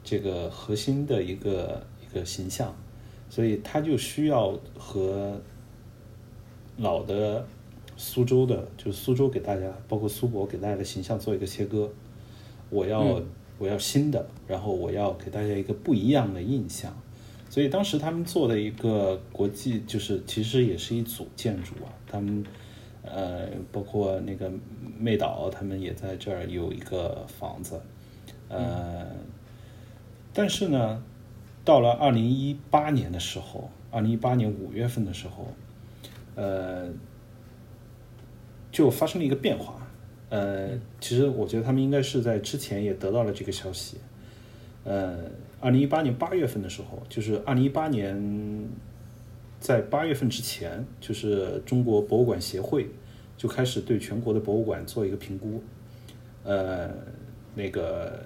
[0.02, 2.74] 这个核心的一个一个形象，
[3.30, 5.40] 所以他就需要和
[6.78, 7.46] 老的
[7.96, 11.90] 苏州的，就是苏州给大家，包括苏博给大家的形象做一个切割。
[12.70, 13.20] 我要、
[13.58, 16.92] 我要新的，然后我要给大家一个不一样的印象。
[17.48, 22.44] 所以当时他们做的一个国际，就是其实也是一组建筑啊，他们
[23.02, 24.50] 呃，包括那个
[24.98, 27.80] 妹岛，他们也在这儿有一个房子，
[28.48, 29.06] 呃，
[30.32, 31.00] 但是呢，
[31.64, 35.46] 到了二零一八年的时候，二零一八年五月份的时候，
[36.34, 36.88] 呃，
[38.74, 39.80] 就发生了一个变化。
[40.30, 43.98] 呃，其实我觉得他们应该是在之前也得到了这个消息。
[44.82, 45.16] 呃，
[45.60, 48.68] 二零一八年八月份的时候，就是二零一八年
[49.60, 52.88] 在八月份之前，就是中国博物馆协会
[53.36, 55.62] 就开始对全国的博物馆做一个评估。
[56.42, 56.90] 呃，
[57.54, 58.20] 那个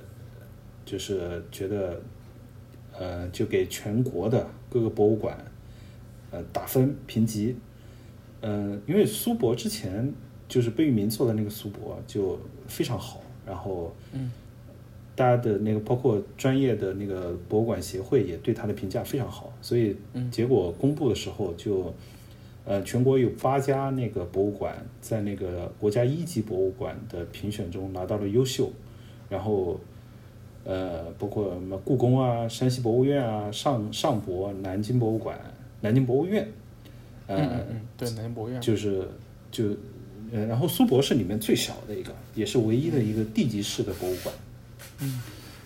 [0.87, 2.01] 就是觉得，
[2.99, 5.37] 呃，就给全国的各个博物馆，
[6.31, 7.55] 呃，打分评级。
[8.41, 10.13] 嗯，因为苏博之前
[10.49, 14.33] 就是贝聿铭做的那个苏博就非常好，然后嗯，
[15.15, 21.93] 大家的那个包括专业的那个博物馆协会也对他的评价非常好，所以嗯结果公布的时候就，
[22.65, 28.71] 呃，全国有八家那个博物馆在那个国家一级博物馆的评选中拿到了优秀，
[29.29, 29.79] 然后。
[30.65, 35.39] 呃，包括什么故宫啊、山西博物院啊、上上博、南京博物馆、
[35.81, 36.47] 南京博物院，
[37.27, 39.09] 呃，嗯嗯嗯，对，南京博物院，就是
[39.51, 39.71] 就
[40.33, 44.35] 呃，然后苏博是里面最小的一个，也是唯一的一个地级市的博物馆。
[45.01, 45.21] 嗯，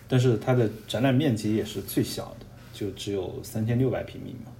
[0.09, 4.53] 但是它的展览面积也是最小的，就只有三千六百平米嘛。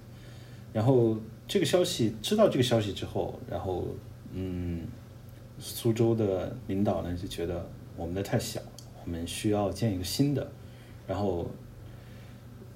[0.73, 3.87] 然后这个消息知道这个消息之后，然后
[4.33, 4.81] 嗯，
[5.59, 8.59] 苏州的领导呢就觉得我们的太小，
[9.05, 10.51] 我们需要建一个新的，
[11.07, 11.49] 然后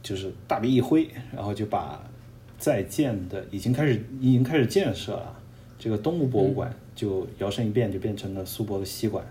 [0.04, 2.00] 就是大笔一挥，然后就把
[2.60, 5.36] 在建的已经开始已经开始建设了
[5.80, 9.24] 这个东吴博物馆，就摇身一变就变成了苏博的西馆，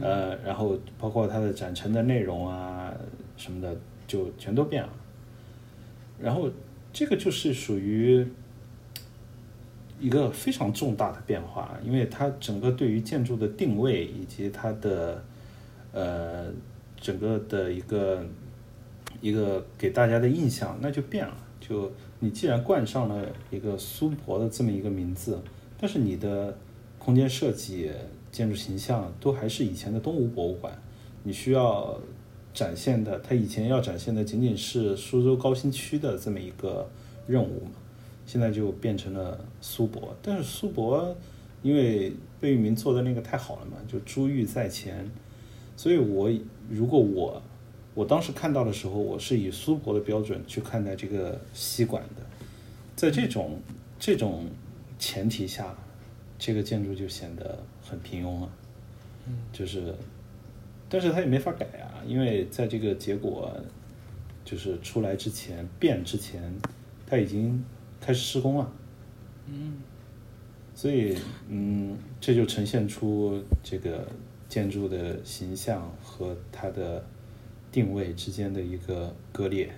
[0.00, 2.94] 呃，然后包括它的展陈的内容啊
[3.36, 4.92] 什么的，就全都变了。
[6.20, 6.48] 然后
[6.92, 8.24] 这个就是属于
[9.98, 15.24] 一个非常重大的变化，因为它整个对于建筑的定位以及它的
[15.92, 16.46] 呃
[16.96, 18.24] 整个的一个
[19.20, 21.36] 一个给大家的印象那就变了。
[21.60, 25.40] 就你既然冠上了一个苏博的这么一个名字，
[25.76, 26.56] 但是你的
[27.08, 27.90] 空间设计、
[28.30, 30.78] 建筑形象都还是以前的东吴博物馆，
[31.22, 31.98] 你需要
[32.52, 36.86] 展现的，它以前要展现的仅仅是苏州高新区的这么一个
[37.26, 37.70] 任务嘛，
[38.26, 40.14] 现在就变成了苏博。
[40.20, 41.16] 但是苏博
[41.62, 45.10] 因为贝聿铭做的那个太好了嘛，就珠玉在前，
[45.78, 46.30] 所以我
[46.68, 47.42] 如果我
[47.94, 52.22] 我当时看到的时候，我是以苏博的标准去看待这个西馆的，
[52.94, 53.58] 在这种
[53.98, 54.44] 这种
[54.98, 55.74] 前提下，
[56.38, 58.50] 这个建筑就显得很平庸了。
[59.26, 59.94] 嗯，就是，
[60.88, 63.54] 但是他也没法改啊，因为在这个结果
[64.44, 66.54] 就是出来之前变之前，
[67.06, 67.62] 他已经
[68.00, 68.72] 开始施工了。
[69.46, 69.82] 嗯
[70.74, 74.06] 所以，嗯，这就呈现出这个
[74.48, 77.04] 建筑的形象和它的
[77.72, 79.74] 定位之间的一个割裂。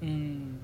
[0.00, 0.58] 嗯，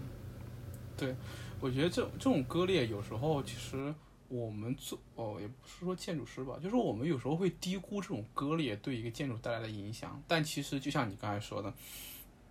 [0.97, 1.15] 对，
[1.61, 3.95] 我觉得这这种割裂有时候其实
[4.29, 10.23] 我们做哦，也不是说建筑师吧，就是我们有时候会低估这种割裂对一个建筑带来的影响。
[10.27, 11.73] 但其实就像你刚才说的，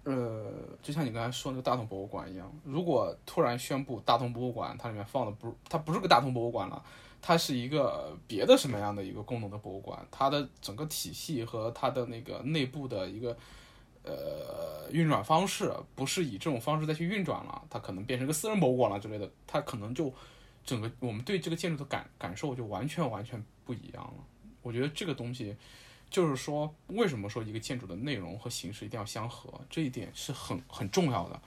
[0.03, 6.83] 呃，就像你刚才说那个大同博物馆一样，如果突然宣布大同博物馆它里面放的不它不是个大同博物馆了。
[7.27, 10.05] 它是一个别的什么样的一个功能的博物馆？
[10.11, 13.35] 它的整个体系和它的那个内部的一个
[14.03, 20.13] 呃运转方式，不是以这种方式再去运转了，它可能变成个私人博物馆了之类的，它可能就
[20.65, 24.13] 整个我们对这个建筑的感感受就完全完全不一样了。
[24.61, 25.55] 我觉得这个东西
[26.09, 31.39] 就是说，为什么说一个建筑的内容和形式一定要相合，这一点是很很重要的。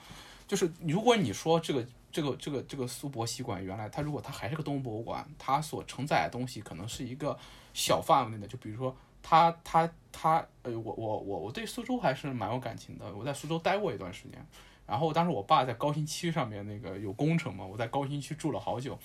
[0.47, 7.39] 就是如果你说这个这个这个这个苏博西馆原来它如果它还是个动物博物馆，它所承载的东西可能是一个
[7.75, 14.47] 小范围内的，就比如说它它它呃我我我我对苏州还是蛮有感情的，我在苏州待过一段时间，
[14.88, 18.98] 然后当时我爸在高新区上面那个有工程嘛，我在高新区住了好久。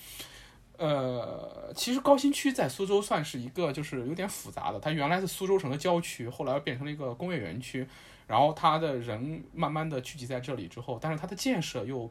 [0.76, 7.86] 呃，其实高新区在苏州算是一个就是有点复杂的，它原来是苏州城的郊区，后来变成了一个工业园区，
[8.26, 12.10] 然后它的人慢慢的聚集在这里之后，但是它的建设又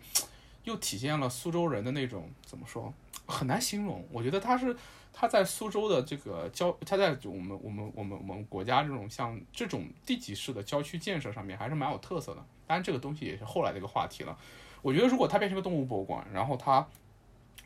[0.64, 2.94] 又体现了苏州人的那种怎么说，
[3.26, 4.08] 很难形容。
[4.14, 4.74] 我觉得它是
[5.14, 12.44] 它在苏州的这个郊，它在我们我们我们我们国家这种像这种地级市的郊区建设上面还是蛮有特色的。
[12.66, 14.38] 当然这个东西也是后来的一个话题了。
[14.82, 16.86] 我觉得如果它变成个动物博物馆，然后它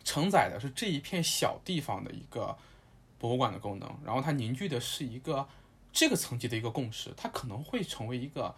[0.03, 2.55] 承载的是这一片小地方的一个
[3.17, 5.47] 博物馆的功能，然后它凝聚的是一个
[5.91, 8.53] 这个层级的一个共识，它可能会成为一个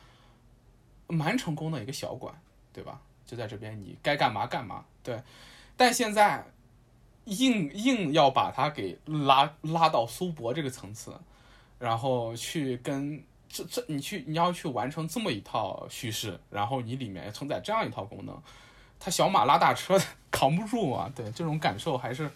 [1.08, 2.42] 蛮成功的一个小馆，
[2.74, 3.00] 对吧？
[3.26, 5.22] 就在这边，你该干嘛干嘛，对。
[5.78, 6.44] 但现在
[7.26, 11.14] 硬硬要把它给拉拉到苏博这个层次，
[11.78, 18.42] 然后去跟这这你去你要去完成这么一套叙事，然后你里面承载这样一套功能。
[19.00, 19.98] 他小马拉大车
[20.30, 21.10] 扛不住啊！
[21.16, 22.30] 对，这种感受还是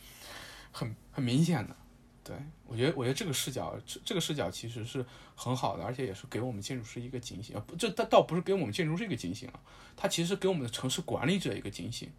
[0.72, 1.76] 很很明显的。
[2.24, 2.34] 对
[2.66, 7.64] 我觉得，我觉得这个视角，这这个视角其实是很好的，而且也是给我们建筑师一个警醒啊！
[7.68, 9.60] 不，这倒倒不是给我们建筑师一个警醒啊，
[9.98, 12.10] 它其实给我们的城市管理者一个警醒。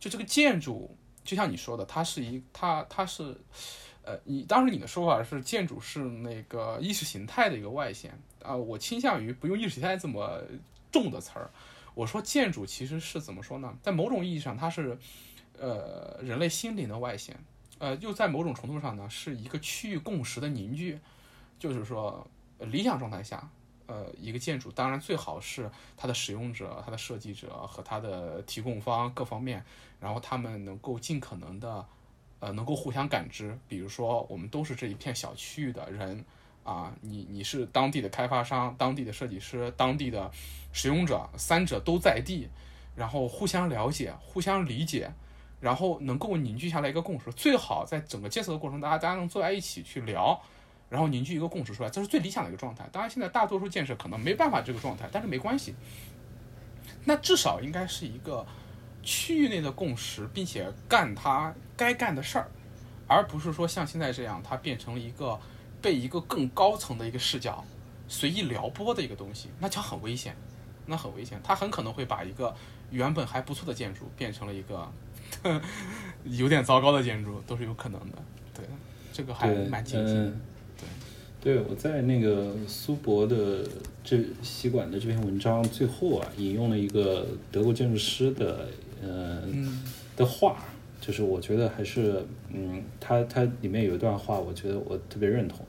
[0.00, 3.36] 就这个建筑，就像你说的，它是一，它它是，
[4.02, 10.40] 呃，你当时你的说法是建筑是那个意识形态的一个外显啊，我倾向于不用意识形态这么
[10.92, 11.50] 重的词儿。
[11.94, 13.76] 我说建筑其实是怎么说呢？
[13.82, 14.98] 在某种意义上，它是，
[15.58, 17.38] 呃，人类心灵的外显，
[17.78, 20.98] 呃，又在某种程度上呢，是一个区域共识的凝聚。
[21.56, 22.26] 就是说，
[22.58, 23.48] 理想状态下，
[23.86, 29.64] 呃，一个建筑当然最好是它的使用者、它的设计者和它的提供方各方面，
[30.00, 31.86] 然后他们能够尽可能的，
[32.40, 33.58] 呃，能够互相感知。
[33.68, 36.24] 比如说，我们都是这一片小区域的人。
[36.64, 40.30] 啊，你你是当地的开发商、当地的设计师、当地的
[40.72, 42.48] 使用者，三者都在地，
[42.96, 45.12] 然后互相了解、互相理解，
[45.60, 47.30] 然后能够凝聚下来一个共识。
[47.32, 50.40] 最好在整个建设的过程，大家大家能坐在一起去聊，
[50.94, 52.88] 然后凝聚一个共识出来，这是最理想的一个状态。
[52.92, 55.74] 当然，现在大多数建设可能没办法这个状态，但是没关系。
[57.04, 58.46] 那至少应该是一个
[59.02, 62.48] 区域内的共识，并且干它该干的事儿，
[63.08, 65.38] 而不是说像现在这样，它变成了一个。
[65.84, 67.62] 被一个更高层的一个视角
[68.08, 70.34] 随意撩拨的一个东西，那就很危险，
[70.86, 71.38] 那很危险。
[71.44, 72.56] 它很可能会把一个
[72.90, 74.90] 原本还不错的建筑变成了一个
[76.24, 78.16] 有点糟糕的建筑，都是有可能的。
[78.54, 78.64] 对，
[79.12, 80.40] 这个还蛮惊心。
[81.44, 83.68] 对，我在那个苏博的
[84.02, 88.66] 这西馆的这篇文章最后啊，引用了一个德国建筑师的
[89.00, 89.42] 呃
[90.16, 90.56] 的话。
[91.00, 95.60] 就是我觉得还是，嗯，他他里面有一段话，我觉得我特别认同，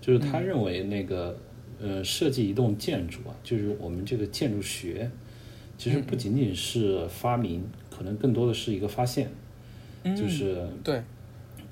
[0.00, 1.38] 就是他认为那个，
[1.80, 5.08] 呃，设计一栋建筑啊，就是我们这个建筑学，
[5.78, 7.62] 其实不仅仅是发明，
[7.96, 9.30] 可能更多的是一个发现，
[10.16, 11.00] 就是对，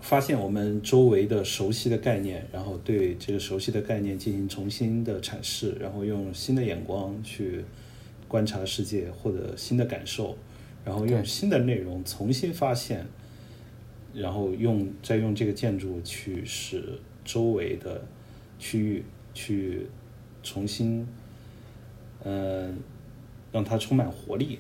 [0.01, 7.65] 发现我们周围的熟悉的概念，然后对这个熟悉的概念进行重新的阐释，然后用新的眼光去
[8.27, 10.37] 观察世界，获得新的感受。
[10.83, 13.07] 然后用新的内容重新发现，
[14.15, 18.03] 然后用再用这个建筑去使周围的
[18.59, 19.87] 区域去
[20.43, 21.07] 重新，
[22.25, 22.79] 嗯，
[23.53, 24.59] 让它充满活力。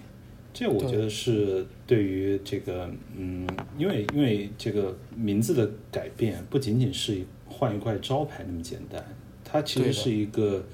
[0.52, 3.46] 这我觉得是对于这个，嗯，
[3.78, 9.04] 因为因为这个名字的改变不仅仅是换一块招牌那么简单，
[9.44, 10.64] 它其实是一个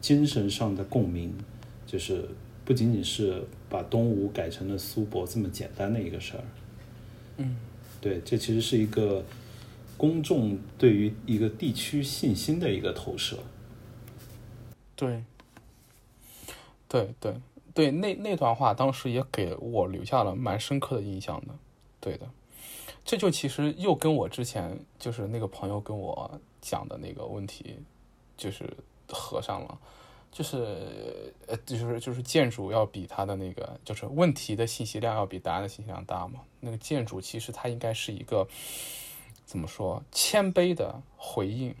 [0.00, 1.32] 精神上的共鸣，
[1.86, 2.24] 就是
[2.64, 3.42] 不仅仅是。
[3.70, 6.44] 把东吴改成了苏博这么简单的一个事儿，
[7.36, 7.54] 嗯，
[8.00, 9.22] 对，这其实是一个
[9.94, 13.36] 公众对于一个地区信心的一个投射。
[14.96, 15.22] 对，
[16.88, 17.34] 对对
[17.78, 21.54] 对，那那段话当时也给我留下了蛮深刻的印象的。
[22.00, 22.28] 对的，
[23.04, 27.76] 这就其实又跟我之前就是那个朋友跟我讲的那个问题，
[28.36, 28.68] 就是
[29.08, 29.78] 合上了。
[30.32, 36.40] 就是呃，就是就是建筑要比它的那个，就是问题的信息量要比答案的信息量大嘛。
[36.58, 38.48] 那个建筑其实它应该是一个
[39.44, 41.72] 怎么说，谦卑的回应，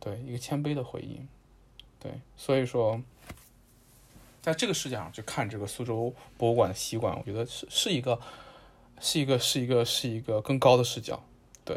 [0.00, 1.28] 对，一个谦卑的回应，
[2.00, 2.12] 对。
[2.38, 2.98] 所以说，
[4.40, 8.18] 在这个视角上去看这个苏州博物馆的西馆，我觉得是是一个，
[9.00, 11.22] 是一个，是一个，是一个更高的视角，
[11.64, 11.76] 对。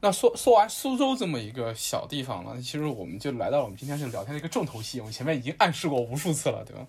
[0.00, 4.98] 那说说完苏州这么一个小地方了，其实我们就来到了我们今天这聊天的一个重头戏。
[4.98, 6.86] 我们前面已经暗示过无数次了，对吧？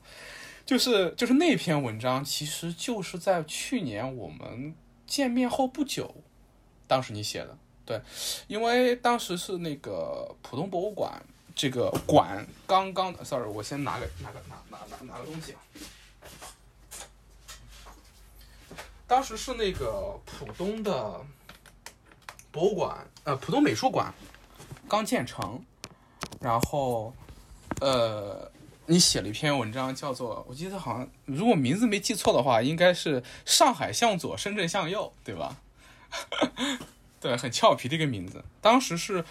[0.65, 4.73] 就是就是那篇文章，其实就是在去年我们
[5.05, 6.15] 见面后不久，
[6.87, 8.01] 当时你写的，对，
[8.47, 11.23] 因为当时是那个浦东博物馆
[11.59, 15.59] 这个馆刚刚，sorry，我先拿个拿个拿拿拿拿个东西啊。
[19.05, 21.19] 当时是那个浦东的
[22.49, 24.13] 博物馆，呃，浦东美术馆
[24.87, 25.61] 刚建成，
[26.39, 27.13] 然后，
[27.81, 28.49] 呃，
[28.85, 35.57] 你写了一篇文章，叫做我记得好像如果名字没记错的话，应该是“上海向左，深圳向右”，对吧？
[37.19, 38.45] 对，很俏皮的一个名字。
[38.61, 39.25] 当时是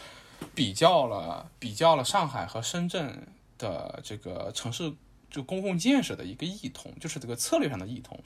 [0.55, 3.27] 比较了比较了上海和深圳
[3.59, 4.93] 的这个城市
[5.31, 8.19] 就公共建设的一个异同，就是这个策略上的异同。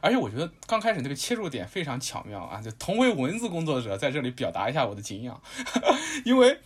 [0.00, 2.60] 而且我觉得刚开始那个切入点非常巧妙啊！
[2.60, 5.40] 就同为文字工作者，在这里表达一下我的敬仰，
[6.26, 6.58] 因为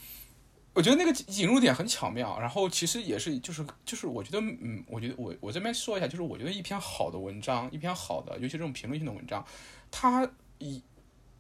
[0.73, 2.39] 我觉得那个引入点很巧妙。
[2.41, 9.45] 然后其实也是就是就是我觉得嗯，我觉得我我这边说一下，就是我觉得一篇好的文章，一篇好的，尤其这种评论性的文章，
[9.91, 10.27] 它
[10.59, 10.83] 以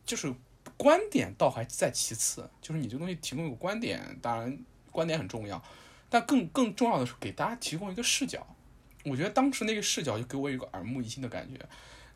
[0.05, 0.35] 就是
[0.83, 4.59] 观点倒还在其次，就是你这东西提供一个观点，当然
[4.91, 5.63] 观点很重要，
[6.11, 8.45] 但更更重要的是给大家提供一个视角。
[9.05, 11.57] 我觉得当时那个视角就给我一个耳目一新的感觉。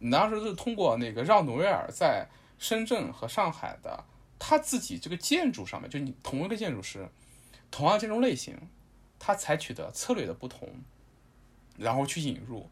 [0.01, 2.27] 你当时是通过那个让努维尔在
[2.59, 4.03] 深圳和上海的
[4.37, 7.09] 他自己这个建筑上面，就你同一个建筑师，
[7.71, 8.59] 同样建筑类型，
[9.21, 10.69] 他采取的策略的不同，
[11.79, 12.69] 然后去引入，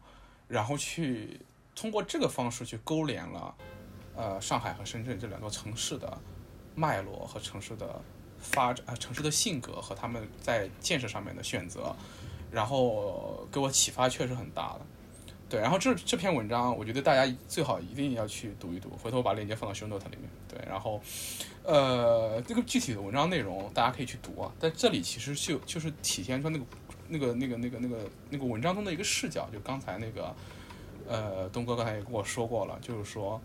[0.49, 1.39] 然后去
[1.73, 3.55] 通过这个方式去勾连了。
[4.15, 6.17] 呃，上海和深圳这两座城市的
[6.73, 8.01] 脉络和城市的
[8.39, 11.95] 发展，呃，城市的性格和他们在建设上面的选择，
[12.51, 14.81] 然后给我启发确实很大的。
[15.47, 20.29] 对，然后这这篇文章，我觉得大家最好一定要去读一读，回头我把链接放到 show note 里面。
[20.47, 20.99] 对，然后
[21.63, 26.65] 呃，这个具体的文章内容大家可以去读啊，但这里其实就就是体现出那个
[27.09, 27.97] 那个那个那个那个
[28.31, 30.35] 那个文章中的一个视角，就刚才那个
[31.07, 33.39] 呃东哥刚才也跟我说过了，就是说。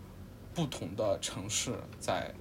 [0.53, 2.33] 不同的城市在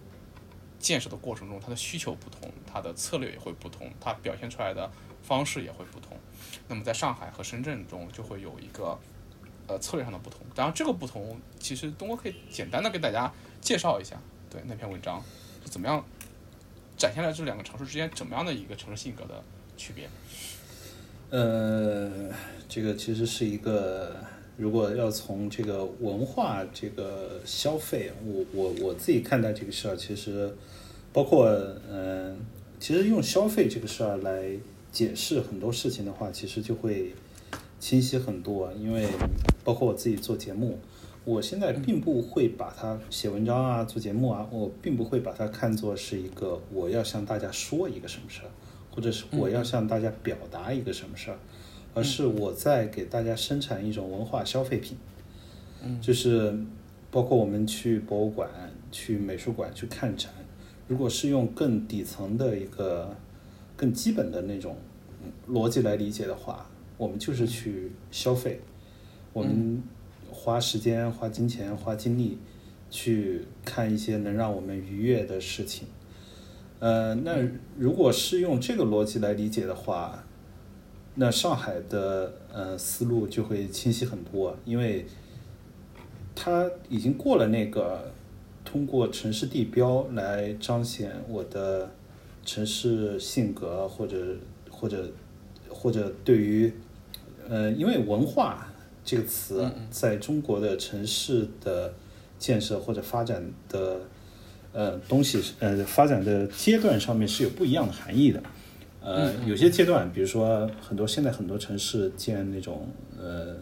[0.79, 4.91] 建设的过程中，它的需求不同，它的策略也会不同，它表现出来的
[5.23, 6.17] 方式也会不同。
[6.69, 8.99] 那么，在上海和深圳中，就会有一个
[9.67, 10.41] 呃策略上的不同。
[10.55, 13.31] 当然，这个不同，其实东哥可以简单的给大家
[13.61, 14.17] 介绍一下，
[14.49, 15.23] 对那篇文章
[15.63, 16.05] 是怎么样
[16.97, 19.43] 展现了这两个城市之间怎么样的一个城市性格的
[19.77, 20.09] 区别。
[21.31, 22.33] 呃，
[22.69, 24.17] 这个其实是一个。
[24.61, 30.55] 如果要从这个文化这个消费，我我我自己看待这个事儿，其实
[31.15, 31.49] 包括
[31.91, 32.37] 嗯，
[32.79, 34.51] 其实用消费这个事儿来
[34.93, 37.15] 解释很多事情的话，其实就会
[37.79, 38.71] 清晰很多。
[38.75, 39.07] 因为
[39.65, 40.79] 包括我自己做节目，
[41.25, 48.51] 我现在并不会把它写文章啊、做节目啊，我并不会把它看作是一个我要向大家说一个什么事儿，
[48.95, 51.39] 或者是我要向大家表达一个什么事儿。
[51.93, 54.97] 而是我在给大家生产一种文化消费品，
[55.83, 56.57] 嗯，就是
[57.11, 58.49] 包括我们去博物馆、
[58.93, 60.31] 去美术馆去看展，
[60.87, 63.17] 如果是用更底层的一个、
[63.77, 64.77] 更基本的那种
[65.49, 68.61] 逻辑来理解的话，我们就是去消费，
[69.33, 69.83] 我们
[70.31, 72.39] 花时间、花金钱、花精力
[72.89, 75.89] 去看一些能让我们愉悦的事情。
[76.79, 77.37] 呃，那
[77.77, 80.25] 如果是用这个逻辑来理解的话。
[81.21, 85.05] 那上海的呃思路就会清晰很多，因为
[86.35, 88.11] 它已经过了那个
[88.65, 91.91] 通过城市地标来彰显我的
[92.43, 94.35] 城市性格，或者
[94.71, 95.13] 或者
[95.69, 96.73] 或者对于
[97.47, 98.73] 呃，因为文化
[99.05, 101.93] 这个词在中国的城市的
[102.39, 104.01] 建设或者发展的
[104.73, 108.43] 呃东西呃发展的阶段上面是有不一样的含义的。
[109.03, 112.87] 呃，有些阶段，比如说很多现在很多城市建那种
[113.19, 113.57] 呃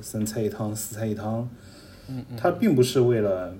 [0.00, 1.48] 三菜一汤、四菜一汤，
[2.08, 3.54] 嗯，它并不是为了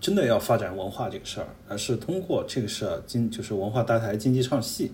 [0.00, 4.90] 真的要发展文化这个事儿，而是通过这个事儿经就是文化搭台、经济唱戏，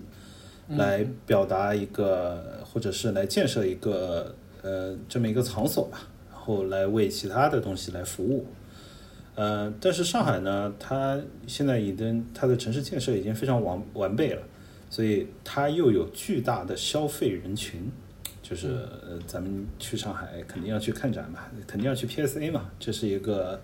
[0.69, 8.45] 来表达一个或者是来建设一个呃这么一个场所吧，然后来为其他的东西来服务。
[9.33, 14.41] 呃，但是上海呢，它现在已经它的城市建设已经非常完完备了。
[14.91, 17.89] 所以它又有巨大的消费人群，
[18.43, 23.59] 就是呃，咱们去上海肯定要去看展嘛，肯定要去 PSA 嘛，这是一个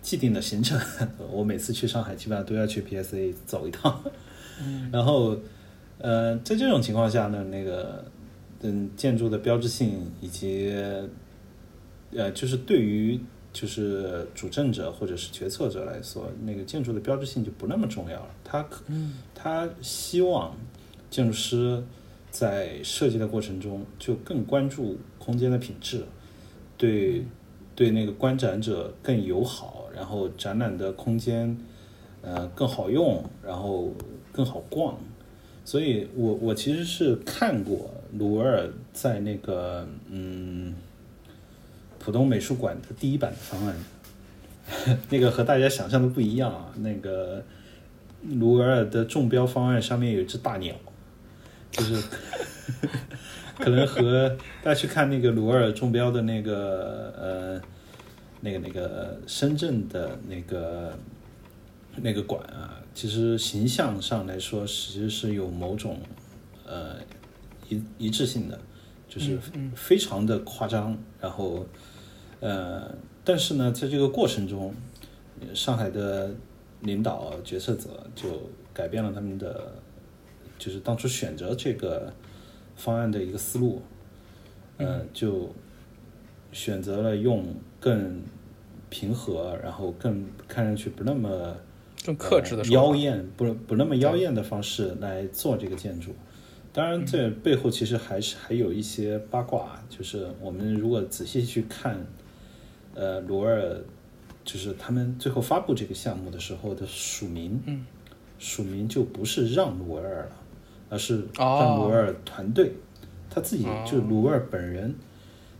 [0.00, 0.80] 既定的行程。
[1.30, 4.02] 我每次去上海基本上都要去 PSA 走一趟。
[4.90, 5.36] 然后，
[5.98, 8.04] 呃，在这种情况下呢，那个
[8.62, 10.72] 嗯，建筑的标志性以及
[12.12, 13.20] 呃，就是对于
[13.54, 18.28] 就是主政者或者是决策者来说，那个建筑的标志性就不那么重要了。
[18.44, 18.84] 他可。
[19.34, 20.54] 他希望
[21.08, 21.82] 建筑师
[22.30, 26.04] 在设计的过程中就更关注空间的品质，
[26.76, 27.24] 对
[27.76, 31.56] 对那个观展者更友好，然后展览的空间
[32.22, 33.92] 呃更好用，然后
[34.32, 34.98] 更好逛。
[35.64, 40.74] 所以我我其实是看过鲁维尔在那个嗯
[42.04, 43.74] 浦东美术馆的第一版的方案，
[45.08, 46.70] 那个和大家想象的不一样啊。
[46.76, 47.42] 那个
[48.22, 50.74] 鲁尔的中标方案上面有一只大鸟，
[51.70, 52.02] 就是
[53.58, 54.28] 可能和
[54.62, 57.62] 大家去看那个鲁尔中标的那个呃
[58.42, 60.98] 那个那个深圳的那个
[61.96, 65.98] 那个馆啊，其实形象上来说，其实是有某种
[66.66, 66.96] 呃
[67.70, 68.58] 一一致性的，
[69.08, 69.38] 就是
[69.74, 71.66] 非常的夸张，然后
[72.44, 74.74] 呃，但是呢，在这个过程中，
[75.54, 76.30] 上海的
[76.82, 78.28] 领导决策者就
[78.74, 79.72] 改变了他们的，
[80.58, 82.12] 就是当初选择这个
[82.76, 83.80] 方案的一个思路，
[84.76, 85.50] 呃，就
[86.52, 87.46] 选择了用
[87.80, 88.20] 更
[88.90, 91.56] 平和，然后更看上去不那么
[92.04, 96.14] 更克制的呃妖艳，不不那么妖艳的方式来做这个建筑。
[96.74, 102.06] 当然，这背后其实还是还有一些八卦，就是我们如果仔细去看，
[102.94, 103.80] 呃，鲁尔
[104.44, 107.84] 就是他们最后发布这个项目的时候的署名，嗯，
[108.38, 110.36] 署名就不是让鲁尔了，
[110.90, 111.58] 而是哦。
[111.60, 112.72] 让鲁尔团队，
[113.28, 113.84] 他自己哦。
[113.90, 114.94] 就鲁尔本人，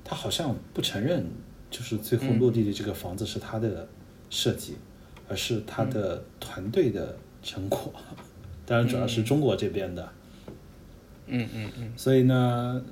[0.05, 1.27] 他好像不承认，
[1.71, 3.89] 就是最后落地的这个房子是他的
[4.31, 4.77] 设计，
[5.29, 7.93] 而是他的团队的成果。
[8.67, 10.09] 当然，主要是中国这边的。
[11.27, 11.93] 嗯嗯嗯。
[11.97, 12.85] 所以呢，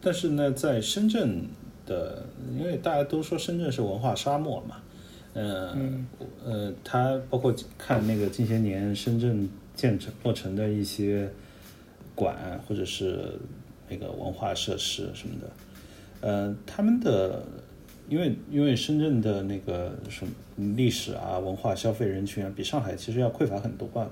[0.00, 1.46] 但是呢，在深圳
[1.86, 2.26] 的，
[2.58, 4.76] 因为大家都说深圳是文化沙漠嘛，
[5.34, 6.06] 嗯，
[6.44, 11.30] 呃，它包括看那个近些年深圳建成落成的一些
[12.14, 13.32] 馆或者是
[13.88, 15.50] 那个文化设施什么的，
[16.20, 17.42] 呃，他们的。
[18.08, 20.32] 因为因为深圳的那个什么
[20.76, 24.08] 历史啊、文化消费人群啊，比上海其实要匮乏很多啊。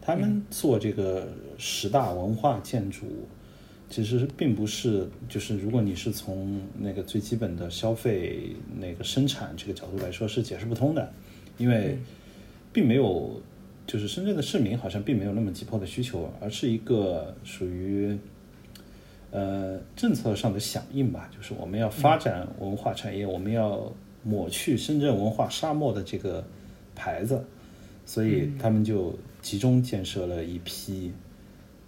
[0.00, 1.26] 他们做这个
[1.58, 3.04] 十大文化建筑，
[3.92, 11.12] 其实并不是就是如果你是从那个最基本的消费那个生产这个角度来说，是解释不通的，
[11.58, 11.96] 因为
[12.72, 13.40] 并没有
[13.86, 18.18] 就是深圳的市民好像并没有那么急迫的需求，而是一个属于。
[19.34, 23.90] 呃，政策上的响应吧，就是我们要发展文化产业，我们要
[24.22, 26.44] 抹去深圳文化沙漠的这个
[26.94, 27.42] 牌子，
[28.04, 31.12] 所以他们就集中建设了一批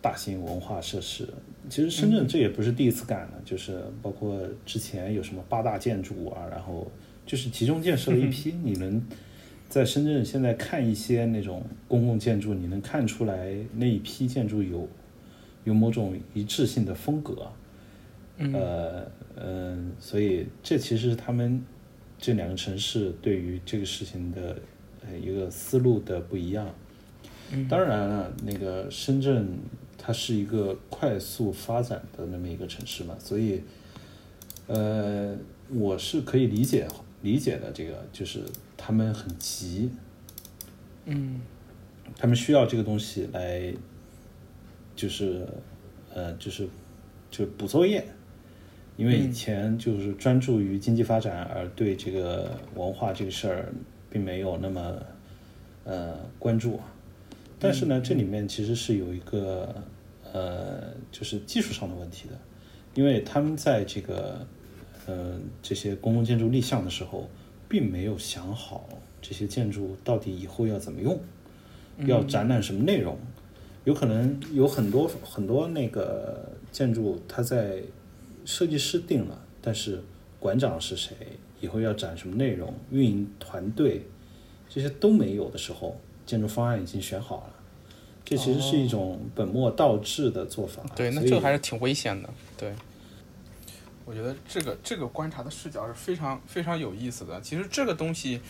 [0.01, 1.29] 大型文化设施。
[1.69, 6.91] 其实深圳这也不是第一次干了，就是包括之前有什么八大建筑啊，然后
[7.25, 8.55] 就是集中建设了一批。
[8.63, 9.03] 你能
[9.69, 14.89] 在深圳现在看一些那种公共建筑，你能看出来那一批建筑有
[15.65, 17.51] 有某种一致性的风格。
[18.37, 19.07] 呃
[19.37, 21.63] 嗯，所以这其实是他们
[22.19, 24.57] 这两个城市对于这个事情的
[25.07, 26.69] 呃一个思路的不一样。
[27.69, 29.47] 当然了，那个深圳
[30.05, 33.63] 它是一个快速发展的那么一个城市嘛，所以
[34.67, 35.35] 呃
[35.71, 36.87] 我是可以理解
[37.23, 37.73] 理解的。
[37.73, 38.41] 这个就是
[38.77, 39.91] 他们很急，
[41.07, 41.41] 嗯
[42.19, 43.73] 他们需要这个东西来，
[44.95, 45.47] 就是
[46.13, 46.69] 呃就是
[47.31, 48.05] 就是补作业。
[48.97, 53.73] 因为以前就是专注于经济发展，而对这个文化这个事儿
[54.11, 55.03] 并没有那么
[55.85, 56.79] 呃关注。
[57.59, 59.75] 但是呢，这里面其实是有一个
[60.35, 62.37] 呃，就是技术上的问题的，
[62.95, 64.45] 因为他们在这个
[65.07, 67.31] 呃这些公共建筑立项的时候，
[67.69, 68.89] 并没有想好
[69.23, 71.21] 这些建筑到底以后要怎么用，
[72.07, 73.17] 要展览什么内容。
[73.85, 77.81] 有可能有很多很多那个建筑，它在
[78.45, 80.03] 设计师定了，但是
[80.41, 81.15] 馆长是谁，
[81.61, 84.03] 以后要展什么内容，运营团队
[84.69, 87.54] 这些都没有的时候，建筑方案已经选好了。
[88.25, 90.83] 这其实是一种本末倒置的做法。
[90.97, 92.31] 对，那这个还是挺危险的。
[92.57, 92.73] 对，
[94.05, 97.41] 我觉得这个这个观察的视角是非常非常有意思的。
[97.41, 98.41] 其实这个东西，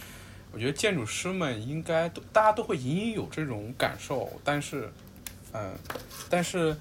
[0.52, 4.88] 我觉得建筑师们应该都大家都会隐隐有这种感受，但是，
[5.52, 5.74] 嗯、
[6.30, 6.76] 但是，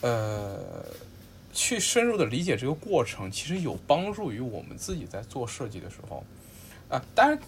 [0.00, 0.84] 呃，
[1.52, 6.24] 去深入的理解这个过程，其实有帮助于我们自己在做设计的时候，
[6.88, 7.38] 啊、当然，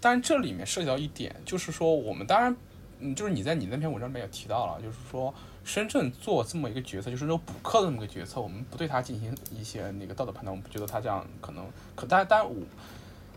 [0.00, 2.56] 当然这里面涉及到一点，就是说我们当然，
[3.00, 5.32] 嗯，就是你在你那篇文章里面也提到了，就是说
[5.64, 12.56] 深圳做这么一个决策，就是那种补课的这么个决策，我们不对它进行一些那个道德判断，我们不觉得它这样可能可，当然，当然我。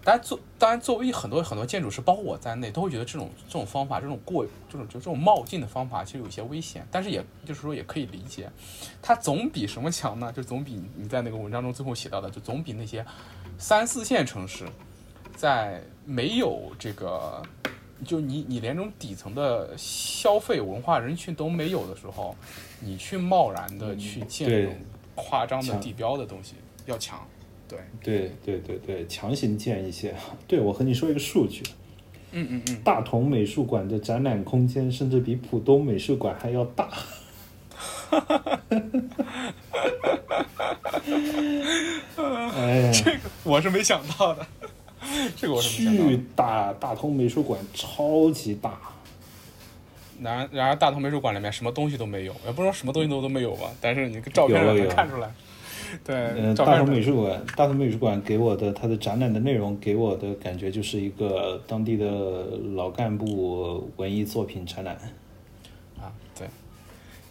[0.06, 6.86] 当然作当然作为很多很多建筑师，包括我在内，都会觉得这种这种方法，这种过这种就这种冒进的方法，其实有些危险。
[6.92, 8.52] 但是也就是说也可以理解，
[9.02, 10.30] 它总比什么强呢？
[10.34, 13.06] 就总比你在那个文章中最后写到的，就总比那些
[13.58, 14.68] 三四线城市，
[15.38, 17.42] 在没有这个，
[18.04, 22.36] 就你你连这种底层的消费文化人群都没有的时候，
[22.80, 24.76] 你去贸然的去建这种
[25.16, 27.26] 夸张的地标的东西要强。
[27.68, 30.14] 对，对对对对，强行建一些。
[30.48, 31.64] 对我和你说一个数据，
[32.32, 36.90] 嗯嗯嗯，大同美术馆的展览空间甚至比浦东美术馆还要大。
[38.10, 38.80] 哈哈哈哈
[42.16, 44.46] 哈哎呀， 这个我是没想到的，
[45.36, 46.24] 这个我是没想到巨的。
[46.36, 46.74] 大！
[46.74, 48.78] 大同美术馆超级大。
[50.22, 55.30] 然而然而，大同美术馆里面什么东西都没有，也不知道什么东西都都没有吧，但是你个照片能看出来。
[56.04, 62.08] 对，嗯，大同美术馆，大同美术馆给我的它的展览的内容给我的感觉就是一个当地的
[62.74, 64.96] 老干部文艺作品展览。
[66.00, 66.48] 啊，对，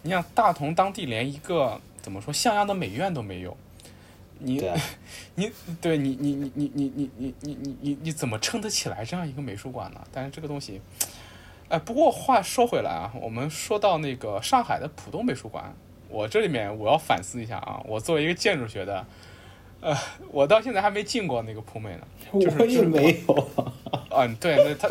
[0.01, 3.57] 你想大同当地连一个怎么说像样的美院都没有，
[4.43, 4.61] 你
[5.35, 10.01] 你对 你你你你你你你你你你你怎么撑得起来这样一个美术馆呢？
[10.11, 10.81] 但是这个东西，
[11.69, 15.73] 哎，不过话说回来啊，我们说到那个上海的浦东美术馆，
[16.09, 19.05] 我这里面我要反思一下啊，我作为一个建筑学的，
[19.81, 19.97] 呃，
[20.31, 22.07] 我到现在还没进过那个浦美呢。
[22.33, 23.49] 就是我也没有。
[24.15, 24.87] 嗯，对，那他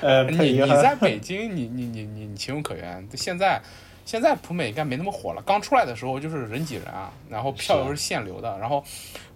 [0.00, 3.08] 呃，你你在北京，你你你你你情有可原。
[3.14, 3.62] 现在
[4.06, 8.58] 现在普美应该没那么火了，刚出来的时候就是人挤人啊，然后票又是限流的。
[8.58, 8.82] 然后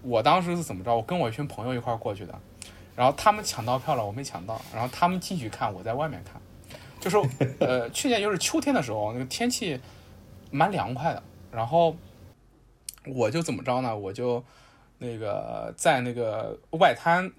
[0.00, 0.96] 我当时是怎么着？
[0.96, 2.34] 我跟我一群朋友一块过去的，
[2.96, 4.58] 然后他们抢到票了，我没抢到。
[4.72, 6.40] 然后他们进去看，我在外面看。
[7.00, 7.18] 就是
[7.60, 9.78] 呃，去年就是秋天的时候，那个天气
[10.50, 11.94] 蛮凉快的，然后
[13.06, 13.96] 我就怎么着呢？
[13.96, 14.42] 我就
[14.98, 17.30] 那个在那个外滩。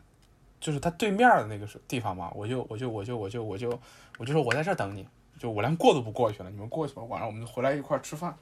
[0.60, 3.80] 就是他对面的那个地方嘛，我就我就我就我就我就
[4.20, 5.08] 我就说我在这儿等你，
[5.42, 8.38] 就我连过都不过去了，你们过去吧，晚上我们就回来一块儿吃饭。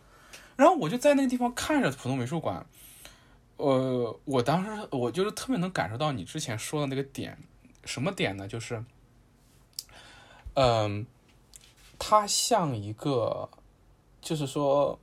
[0.57, 2.65] 然后我就在那个地方看着浦东美术馆，
[3.55, 7.37] 呃，我当时我就是特别能感受到你之前说的那个点，
[7.85, 8.45] 什么点呢？
[8.49, 8.83] 就是，
[10.55, 11.07] 嗯、
[11.97, 13.49] 它像一个，
[14.19, 14.99] 就是说，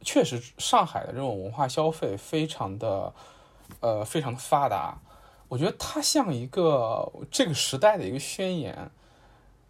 [0.00, 3.12] 确实上海的这种文化消费非常的，
[3.80, 4.98] 呃，非常的发达。
[5.48, 8.90] 我觉得它像一个这个时代的一个宣言，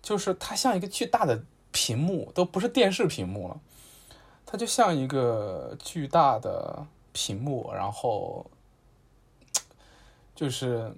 [0.00, 1.44] 就是它像一个巨大的
[1.74, 3.60] 屏幕，都不是电视屏幕了，
[4.46, 8.46] 它就像一个巨大的屏幕，然后
[10.34, 10.94] 就是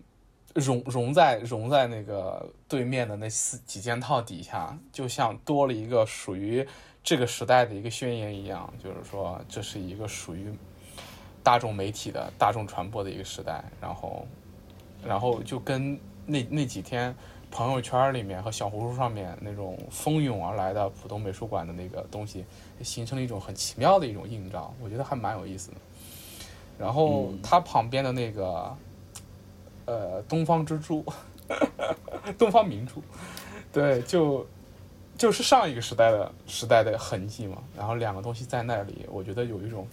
[0.54, 6.64] 融融在融在那个对面的那四几件套底下，就像多了一个属于
[7.02, 10.54] 这个时代的一个宣言一样，就是说这是一个属于
[11.42, 14.24] 大众媒体的大众传播的一个时代，然后。
[15.04, 17.14] 然后就跟那那几天
[17.56, 22.44] 朋友圈里面和小红书上面那种蜂拥而来的浦东美术馆的那个东西，
[22.82, 25.76] 形成了一种很奇妙的一种映照，我觉得还蛮有意思的。
[26.78, 28.76] 然后它旁边的那个，
[29.86, 31.02] 呃，东方之珠，
[32.36, 33.02] 东方明珠，
[33.72, 34.46] 对，就
[35.16, 37.56] 就是上一个时代的时代的痕迹嘛。
[37.74, 39.88] 然后两个东西在那里，我觉得有一种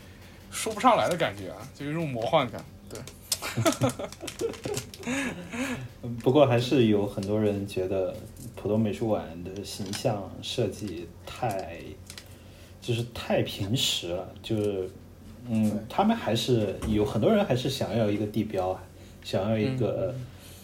[0.50, 2.98] 说不上来的感觉啊，就有一种魔幻感，对。
[6.22, 8.14] 不过还是有很多人觉得
[8.54, 11.80] 浦东美术馆的形象设计太，
[12.80, 14.90] 就是太平实了，就是，
[15.48, 18.82] 嗯，他们还是有很多人还是想要一个地标啊，
[19.24, 20.14] 想要一个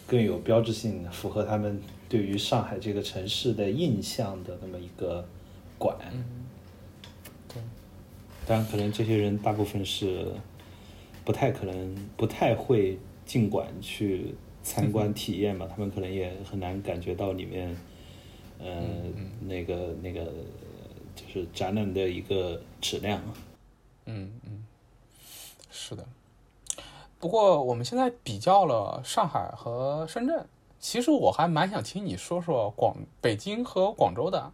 [0.07, 5.25] 更有标志性的、符合他们对于上海这个城市的印象的那么一个
[5.77, 5.97] 馆。
[7.47, 7.61] 对，
[8.47, 10.27] 当然，可能这些人大部分是
[11.29, 17.77] 不太可能、不太会尽管去参观体验吧，他们可能也很难感觉到里面，
[18.57, 18.81] 呃，
[19.41, 20.25] 那个那个
[21.15, 23.21] 就是展览的一个质量。
[24.05, 24.65] 嗯嗯，
[25.69, 26.03] 是的。
[27.19, 30.47] 不过我们现在比较了上海和深圳，
[30.79, 34.51] 其实我还蛮想听你说说广北京和广州的，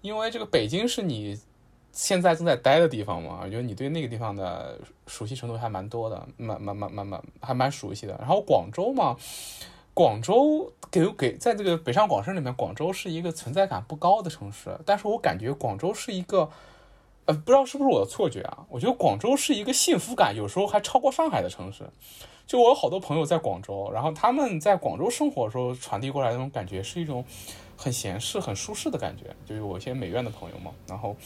[0.00, 1.40] 因为这个北京是你
[1.94, 8.14] 现在正在待的地方嘛，我觉得你对那个地方的熟悉程度还蛮多的，蛮蛮蛮蛮蛮还蛮熟悉的。
[8.18, 9.16] 然后广州嘛，
[9.94, 16.50] 广州给给在这个北上广深里面，广州是一个存在感不高的城市，但是我感觉广州是一个。
[17.26, 18.66] 呃，不知道是不是我的错觉啊？
[18.68, 21.88] 我觉得广州是一个幸福感有时候还超过上海的城市。
[22.46, 27.24] 就我有好多朋友在广州，然后他们在广州生活的时候传递过来那种感觉是一种
[27.78, 29.34] 很闲适、很舒适的感觉。
[29.46, 31.16] 就是我一些美院的朋友嘛，然后，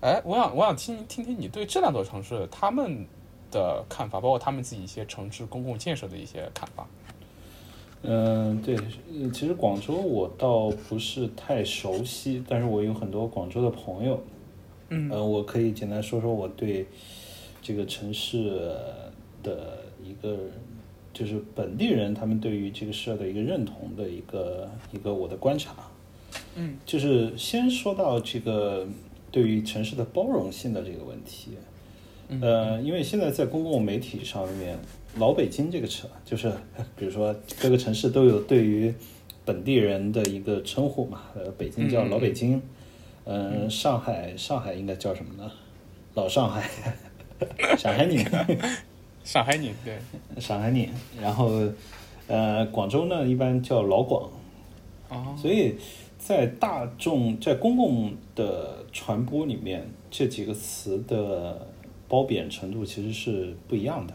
[0.00, 3.04] 哎，我想我想听听听你对这两座城市他们
[3.50, 6.86] 的看法，包括他们自己一些城市公共建设的一些看法。
[8.02, 14.22] 嗯，对，呃其实广州我倒不是太熟悉，但是我有很多广州的朋友，
[14.90, 15.10] 嗯。
[15.10, 16.86] 呃，我可以简单说说我对
[17.60, 18.72] 这个城市
[19.42, 20.38] 的一个，
[21.12, 25.74] 就是本地人他们对于这个事儿的一个认同的一个一个我的观察，
[26.54, 28.86] 嗯，就是先说到这个
[29.30, 31.52] 对于城市的包容性的这个问题，
[32.28, 32.40] 嗯。
[32.40, 34.78] 呃，因为现在在公共媒体上面，
[35.16, 36.50] 老北京这个词，就是
[36.96, 38.94] 比如说各个城市都有对于
[39.44, 42.60] 本地人的一个称呼嘛，呃，北京叫老北京，
[43.24, 45.50] 嗯，上海上海应该叫什么呢？
[46.14, 46.68] 老上海，
[47.78, 48.24] 上海人，
[49.24, 49.98] 上海人对，
[50.40, 50.88] 上海人，
[51.20, 51.50] 然后
[52.26, 54.28] 呃，广州呢一般叫老广，
[55.08, 55.74] 哦，所以
[56.18, 61.66] 在大众在公共的传播里面，这几个词的
[62.08, 64.14] 褒贬程度其实是不一样的。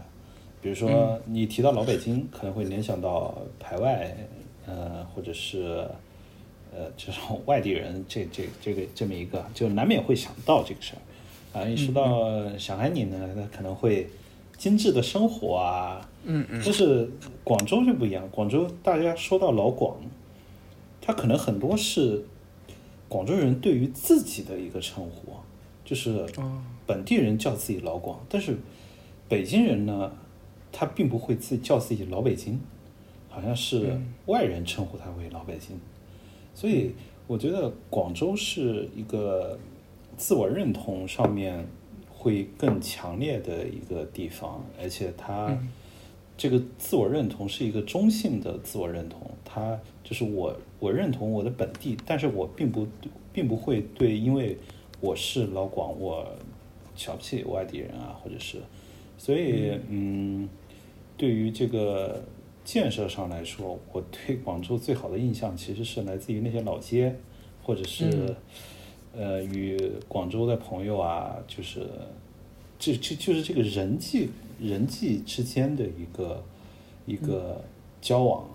[0.61, 4.15] 比如说，你提到老北京，可能会联想到排外，
[4.65, 5.85] 呃，或者是
[6.73, 11.59] 呃这种外地人，这这这个这么一个，就难免会想到这个事儿。
[11.59, 14.07] 啊，一说到上海人呢，那可能会
[14.57, 17.09] 精致的生活啊，嗯嗯，就是
[17.43, 19.97] 广州就不一样，广州大家说到老广，
[21.05, 22.23] 他可能很多是
[23.09, 25.33] 广州人对于自己的一个称呼，
[25.83, 26.25] 就是
[26.87, 28.55] 本地人叫自己老广，但是
[29.27, 30.13] 北京人呢，
[30.71, 32.57] 他并不会自叫自己老北京，
[33.29, 35.77] 好像是外人称呼他为老北京，
[36.55, 36.93] 所以
[37.27, 39.59] 我觉得广州是一个
[40.15, 41.67] 自我认同上面
[42.09, 45.57] 会更强烈的一个地方，而且它
[46.37, 52.85] 这个自我认同是一个中性的自我认同，它就是我我认同我的本地，但是我并不
[53.31, 54.57] 并不会对，因为
[54.99, 56.27] 我是老广，我
[56.93, 58.57] 瞧不起外地人啊，或者是，
[59.17, 60.49] 所以嗯，
[61.15, 62.21] 对于这个
[62.65, 67.15] 建设上来说，我对广州最好的印象其实是来自于那些老街，
[67.63, 68.35] 或者是、
[69.15, 69.79] 呃与
[70.09, 71.87] 广州的朋友啊，就是
[72.77, 74.27] 这这就是这个人际
[74.59, 76.43] 人际之间的一个
[77.05, 77.63] 一个
[78.01, 78.45] 交往。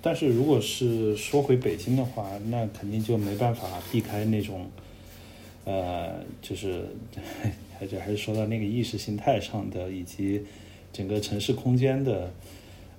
[0.00, 4.70] 但是如果是说回北京的话，那肯定就没办法避开那种，
[5.64, 6.84] 呃，就是
[7.78, 10.42] 还是还是说到那个意识形态上的，以及
[10.92, 12.32] 整个城市空间的，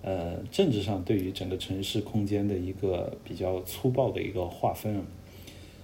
[0.01, 5.01] 呃，政治上对于整个城市空间的一个比较粗暴的一个划分。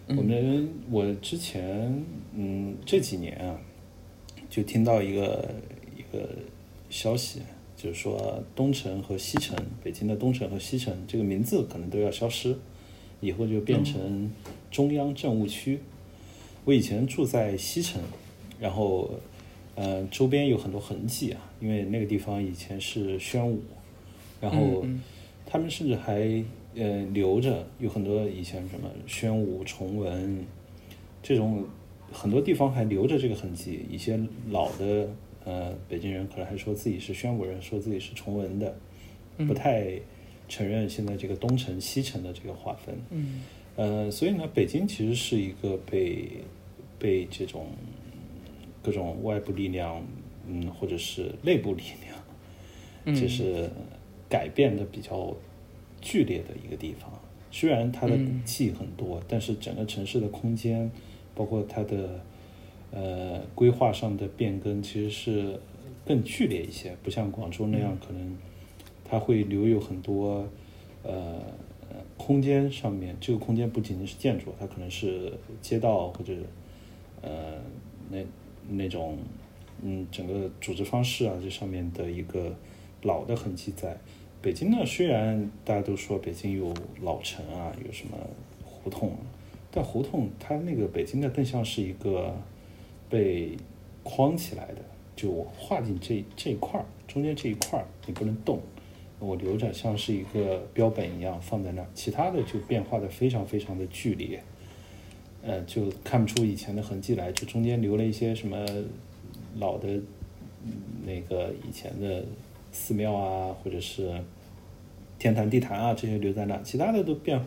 [0.07, 2.05] 我们我之前
[2.35, 3.59] 嗯这几年啊，
[4.49, 5.49] 就听到一个
[5.97, 6.29] 一个
[6.89, 7.41] 消息，
[7.85, 12.57] 就是说东城和西城，北京的东城和西城这个名字可能都要消失，
[13.21, 14.31] 以后就变成
[14.71, 15.79] 中央政务区。
[16.63, 18.01] 我以前住在西城，
[18.59, 19.11] 然后
[19.75, 23.61] 呃周边有很多痕迹啊，因为那个地方以前是宣武，
[24.41, 24.83] 然后
[25.45, 30.43] 他们甚至还呃留着有很多以前什么宣武、崇文
[31.21, 31.63] 这种
[32.11, 34.19] 很多地方还留着这个痕迹，一些
[34.49, 35.07] 老的
[35.45, 38.75] 呃北京人可能还说自己是宣武人，说自己是崇文的，
[39.47, 39.87] 不太
[40.49, 42.95] 承认现在这个东城、西城的这个划分。
[43.11, 43.43] 嗯
[43.77, 46.29] 呃，所以呢，北京其实是一个被
[46.97, 47.67] 被这种
[48.81, 50.01] 各种外部力量，
[50.47, 52.17] 嗯，或者是内部力量，
[53.05, 53.69] 嗯就是
[54.29, 55.35] 改变的比较
[56.01, 57.11] 剧烈的一个地方。
[57.51, 60.89] 虽然它的嗯古迹很多，但是整个城市的空间，
[61.33, 62.21] 包括它的
[62.95, 65.59] 呃规划上的变更，其实是
[66.03, 68.37] 更剧烈一些，不像广州那样，可能
[69.03, 70.47] 它会留有很多
[71.03, 71.41] 呃
[71.89, 75.31] 呃空间上面，这个空间不仅仅是建筑，它可能是
[75.61, 76.33] 街道或者
[77.21, 77.61] 呃
[78.09, 78.25] 那
[78.69, 79.17] 那种
[79.83, 82.55] 嗯整个组织方式啊这上面的一个
[83.03, 83.97] 老的痕迹在。
[84.41, 86.71] 北京呢，虽然大家都说北京有
[87.01, 88.15] 老城啊，有什么
[88.63, 89.17] 胡同啊，
[89.71, 92.31] 但胡同它那个北京的更像是一个
[93.09, 93.57] 被
[94.03, 94.81] 框起来的，
[95.15, 98.59] 就我画进这这一块儿，中间这一块儿你不能动，
[99.19, 104.41] 我留着像是一个标本一样放在那儿，其他的就变化的非常非常的剧烈，
[105.43, 108.65] 呃，就看不出以前的痕迹来，就中间留了一些什么
[109.57, 109.87] 老的
[111.05, 112.23] 那个以前的
[112.71, 114.11] 寺庙啊，或者是
[115.17, 117.39] 天坛地坛啊这些留在那，其他的都变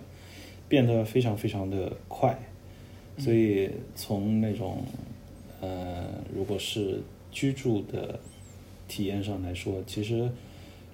[0.69, 2.39] 变得非常非常的快，
[3.19, 4.83] 所以从那种
[5.61, 7.01] 呃，如果是
[7.31, 8.19] 居住的
[8.87, 10.31] 体验上来说，其实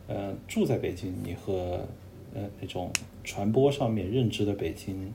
[0.08, 1.86] 呃住在北京，你和
[2.34, 2.90] 呃那种
[3.22, 5.12] 传播上面认知的北京，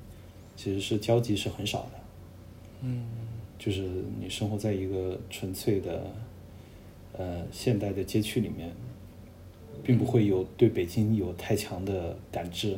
[0.55, 1.99] 其实是交集是很少的。
[2.81, 3.05] 嗯
[3.57, 3.81] 就是
[4.19, 6.01] 你生活在一个纯粹的
[7.17, 8.71] 呃现代的街区里面，
[9.83, 12.77] 并不会有对北京有太强的感知。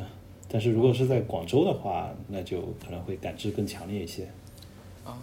[0.50, 4.28] 但是如果是在广州的话，那就可能会感知更强烈一些。
[5.06, 5.18] 啊，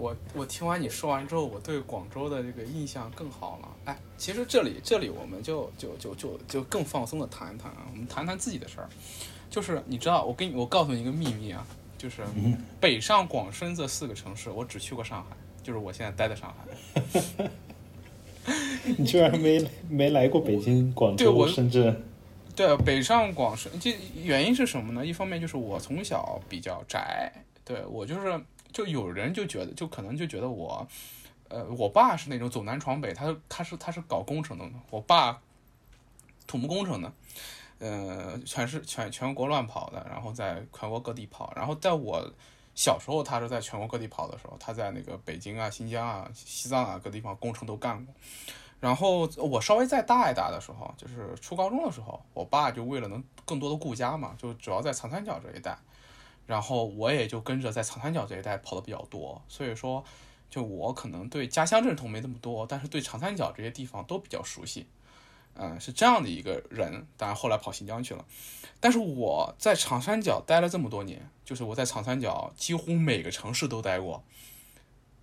[0.00, 3.68] 我我听完你说完之后，我对广州的这个印象更好了。
[3.84, 8.88] 哎，其实这里这里我们就就就就就更放松的谈一谈啊，我们谈谈自己的事儿。
[9.50, 11.66] 就是你知道，我跟你我告诉你一个秘密啊，
[11.98, 12.22] 就是
[12.80, 17.50] 北上广深这四个城市，我只去过上海，就是我现在待在上海。
[18.96, 22.02] 你居然没没来过北京、广州、对我深圳？
[22.56, 25.04] 对，北上广深，这原因是什么呢？
[25.04, 27.30] 一方面就是我从小比较宅，
[27.64, 28.40] 对我就是
[28.72, 30.86] 就有人就觉得，就可能就觉得我，
[31.48, 35.40] 呃，我爸是那种走南闯北，他他是他是搞工程的，我爸
[36.46, 37.12] 土木工程的，
[37.78, 42.28] 呃，全是全全国乱跑的，然后在全国各地跑，然后在我
[42.74, 48.14] 小时候，他是在全国各地跑的时候，他在那个北京啊、新疆啊、西藏啊各地方工程都干过。
[48.78, 55.76] 然后我稍微再大一大的时候，就是初高中的时候，我爸就为了能更多的顾家嘛，就主要在长三角这一带，
[56.50, 60.04] 然后我也就跟着在长三角这一带跑的比较多，所以说，
[60.50, 64.88] 就我可能对家乡认同没那么多，但是对长三角这些地方都比较熟悉，
[65.54, 67.06] 嗯，是这样的一个人。
[67.16, 68.24] 当然后来跑新疆去了，
[68.80, 74.24] 但是我在长三角待了这么多年，就是我在长三角几乎每个城市都待过，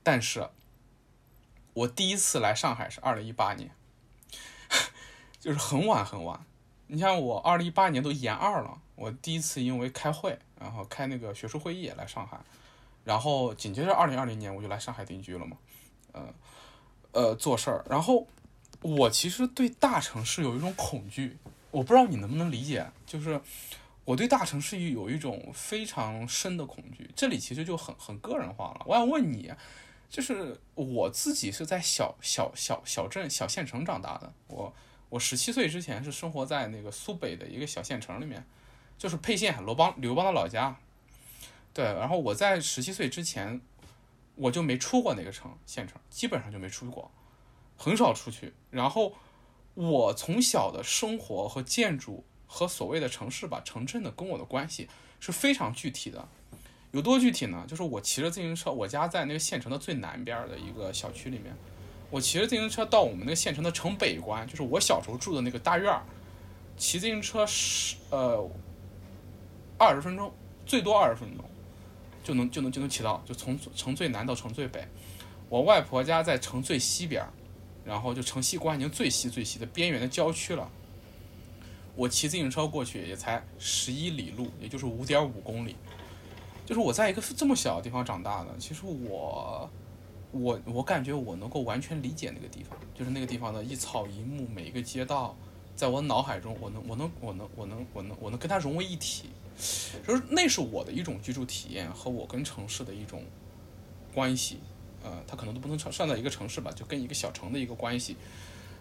[0.02, 0.50] 但是。
[1.74, 3.70] 我第一次来上海是二零一八年，
[5.40, 6.44] 就是很晚很晚。
[6.88, 12.38] 你像我二零一八年都研二了，我第一次因为开会，然后开那个学术会议来上海，
[13.06, 15.56] 然后紧接着二零二零年我就来上海定居了嘛，
[16.12, 16.34] 呃
[17.14, 17.86] 呃做事儿。
[17.90, 18.28] 然后
[18.82, 21.38] 我其实对大城市有一种恐惧，
[21.72, 23.40] 我不知道你能不能理解，就是
[24.04, 27.10] 我对大城市有一种非常深的恐惧。
[27.16, 28.82] 这里其实就很很个人化了。
[28.86, 29.54] 我想问你。
[30.10, 34.74] 就是我自己是在小小小小镇小县城长大的，我
[35.10, 38.42] 我十七岁之前是生活在那个苏北的一个小县城里面，
[38.98, 40.76] 就是沛县刘邦刘邦的老家，
[41.74, 43.62] 对，然后我在十七岁之前
[44.36, 47.12] 我就没出过那个城县城，基本上就没出去过，
[47.78, 48.54] 很少出去。
[48.72, 49.14] 然后
[49.76, 54.90] 我从小的生活和建筑和所谓的城市吧城镇的跟我的关系
[55.20, 56.28] 是非常具体的。
[56.92, 57.66] 有多具体呢？
[57.68, 61.54] 就是我骑着自行车，我家在那个县城的最南边的一个小区里面，
[62.10, 66.02] 我骑着自行车到我们那个县城的城北关，就是我小时候住的那个大院儿，
[66.78, 68.50] 骑自行车十呃
[69.78, 70.32] 二十分钟，
[70.66, 71.46] 最多二十分钟
[72.24, 74.86] 就能就能就能骑到，就从城最南到城最北。
[75.50, 77.26] 我外婆家在城最西边，
[77.86, 80.70] 然后就城西关已经最西最西的边缘的郊区了。
[81.96, 85.76] 我骑自行车过去也才十一里路，也就是五点五公里。
[86.66, 89.70] 就是我在一个这么小的地方长大的，其实我，
[90.32, 95.34] 我我感觉我能够完全理解那个地方，就是那个地方的一草一木，每一个街道，
[95.78, 99.30] 在我脑海中，我能我能我能我能我能我能跟它融为一体，
[100.08, 103.24] 就是那是我的一种居住体验和我跟城市的一种
[104.14, 104.60] 关系，
[105.04, 108.16] 呃，它可能都不能算算在一个城市吧，就跟一个小城的一个关系，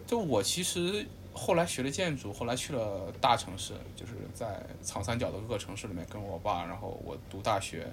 [0.06, 1.06] 就我其实。
[1.38, 7.86] 后来学了建筑，后来去了大城市，就是在长三角的各个城市里面跟我爸，然后我读大学、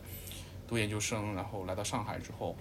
[0.65, 2.55] 读研究生，然后来到上海之后，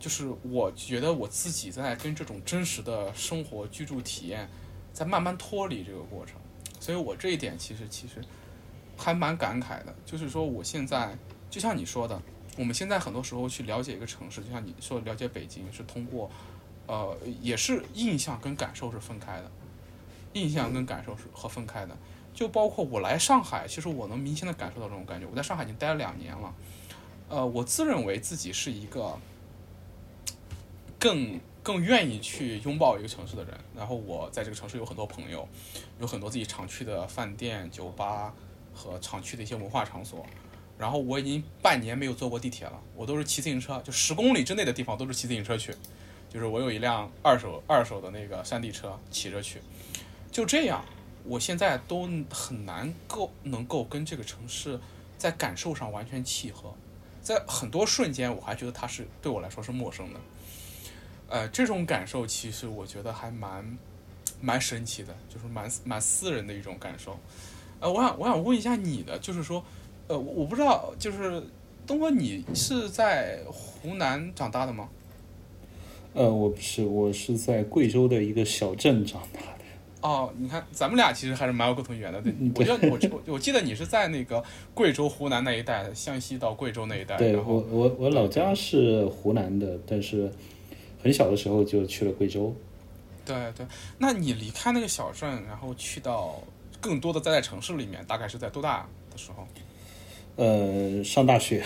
[0.00, 4.48] 就是我觉得我自己在跟这种真实的生活居住体验
[4.94, 6.36] 在慢慢脱离这个过程，
[6.80, 8.24] 所以我这一点其实其实
[8.96, 11.16] 还蛮感慨的，就是说我现在
[11.50, 12.20] 就像你说的，
[12.56, 16.30] 我们现在很多时候去了解一个城市，就像你说了解北京是通过，
[16.86, 19.50] 呃，也是印象跟感受是分开的。
[20.32, 21.96] 印象跟感受是和分开的，
[22.32, 25.26] 就包括我来上海，其实我能明显的感受到这种感觉。
[25.30, 26.54] 我在上海已经待了两年了，
[27.28, 29.16] 呃，我自认为自己是一个
[30.98, 33.54] 更更愿意去拥抱一个城市的人。
[33.76, 35.48] 然后我在这个城市有很多朋友，
[36.00, 38.34] 有很多自己常去的饭店、酒吧
[38.74, 40.26] 和厂区的一些文化场所。
[40.76, 45.72] 然后我已经半年没有坐过地铁了，我都是骑自行车，就十公里之内的地方都是骑自行车去，
[46.28, 49.60] 就是我有一辆二手二手的那个山地车，骑着去。
[50.32, 50.84] 就这样，
[51.22, 54.80] 我现在都很难够能够跟这个城市
[55.16, 56.74] 在感受上完全契合，
[57.22, 60.20] 在很多瞬间我还觉得它是对我来说是陌生的，
[61.28, 63.78] 呃，这种感受其实我觉得还蛮
[64.40, 67.16] 蛮神奇的，就是蛮蛮私人的一种感受。
[67.84, 69.62] 呃，我想我想问一下你的，就是说，
[70.08, 71.42] 呃，我不知道，就是
[71.86, 74.88] 东哥，你是在湖南长大的吗？
[76.14, 79.64] 呃，我不是，我是在贵州的一个小镇长大的。
[80.00, 82.22] 哦，你看，咱们俩其实还是蛮有共同语言的。
[82.22, 87.18] 对，我记得我我我记得你是在那个贵州、湖南那一带，湘西到贵州那一带。
[87.18, 90.32] 对，我我我老家是湖南的，但是
[91.02, 92.54] 很小的时候就去了贵州。
[93.26, 93.66] 对对，
[93.98, 96.40] 那你离开那个小镇，然后去到
[96.84, 99.48] 更多的待在城市里面，大概是在多大的时候？
[100.36, 101.64] 呃，上大学。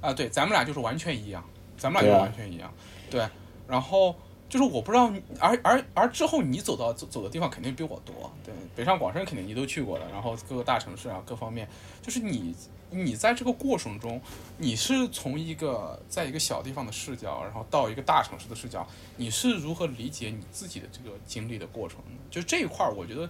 [0.00, 1.44] 啊，对，咱们俩就是完全一样，
[1.76, 2.72] 咱们俩就完全一样。
[3.10, 3.28] 对，
[3.68, 4.16] 然后。
[4.50, 11.68] 就是我不知道，而而而之后你走到走走的地方肯定比我多，对，北上广深肯定你都去过了，然后各个大城市啊，各方面，
[12.00, 12.54] 就是你
[12.88, 14.18] 你在这个过程中，
[14.56, 18.88] 你是从一个在一个小地方的视角，然后到一个大城市的视角，
[19.18, 21.98] 你是如何理解你自己的这个经历的过程？
[22.30, 23.28] 就这一块儿，我觉得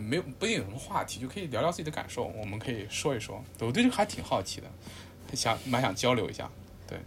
[0.00, 3.42] 没有不一定有什么话题，就可以聊聊自己的感受，我们可以说一说。
[3.60, 4.66] 我对这个还挺好奇的，
[5.34, 6.50] 想蛮想交流一下。
[6.86, 6.98] 对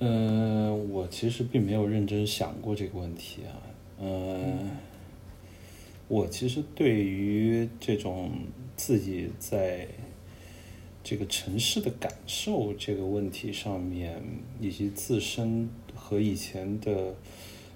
[0.00, 3.54] 嗯，我其实并没有认真想过这个问题啊。
[4.00, 4.70] 嗯，
[6.08, 8.32] 我其实对于这种
[8.76, 9.86] 自己在
[11.04, 14.22] 这个城市的感受这个问题上面，
[14.60, 17.14] 以及自身和以前的，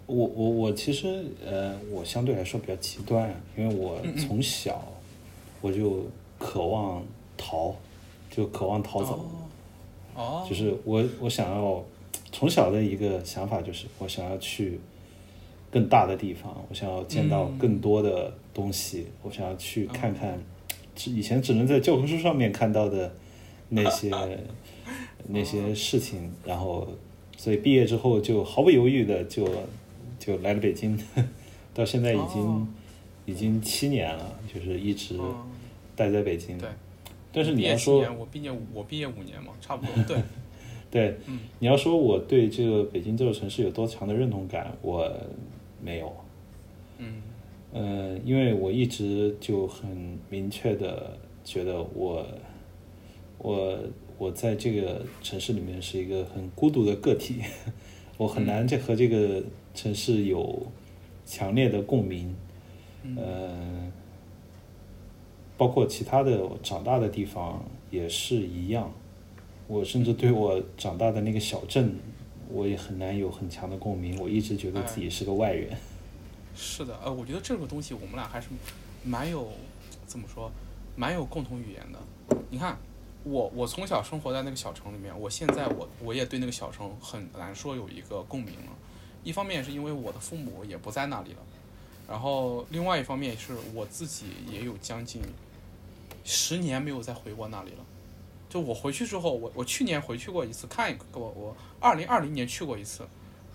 [0.07, 4.86] 我我我其实呃，我相对来说比较极端，因为我从小
[5.61, 6.04] 我就
[6.38, 7.04] 渴望
[7.36, 7.74] 逃，
[8.30, 9.24] 就渴望逃走，
[10.14, 11.84] 哦，就是我我想要。
[12.32, 14.78] 从小的一个想法就是，我想要去
[15.70, 20.38] 更大的地方，我想要见到更多的东西，我想要去看看，
[21.07, 23.11] 以前只能在教科书上面看到的
[23.70, 24.11] 那些
[25.28, 26.30] 那些事情。
[26.44, 26.86] 然后，
[27.38, 29.46] 所以毕业之后就毫不犹豫的就
[30.27, 30.99] 就来了北京，
[31.72, 32.68] 到现在已经
[33.27, 35.16] 已经七年了，就是一直
[35.95, 36.59] 待在北京。
[36.59, 36.68] 对，
[37.33, 40.16] 但是你要说，我毕业我毕业五年嘛，差不多对。
[40.91, 41.16] 对，
[41.61, 45.09] 你要说我对这个北京这座城市有多强的认同感，我
[45.81, 46.12] 没有。
[46.99, 47.22] 嗯，
[47.72, 52.27] 呃，因为我一直就很明确的觉得我，
[53.39, 53.79] 我
[54.18, 57.43] 我在这个城市里面是一个很孤独的个体，
[58.16, 59.42] 我很难这和这个
[59.74, 60.66] 城市有
[61.24, 62.34] 强烈的共鸣。
[63.02, 63.92] 嗯，
[65.56, 68.92] 包括其他的长大的地方也是一样。
[69.68, 71.98] 我甚至对我长大的那个小镇，
[72.48, 74.18] 我也很难有很强的共鸣。
[74.20, 75.76] 我一直觉得自己是个外人。
[76.54, 78.48] 是的，呃，我觉得这个东西我们俩还是
[79.04, 79.48] 蛮有
[80.06, 80.50] 怎么说，
[80.96, 81.98] 蛮有共同语言的。
[82.48, 82.76] 你看，
[83.29, 88.72] 我我从小生活在那个小城里面，我现在我我也对那个小城很难说有一个共鸣了。
[89.24, 91.39] 一方面是因为我的父母也不在那里了，
[92.09, 95.20] 然后另外一方面是我自己也有将近
[96.22, 97.85] 十年没有再回过那里了。
[98.49, 103.05] 就我回去之后，我我去年回去过一次，看一个我我二零二零年去过一次，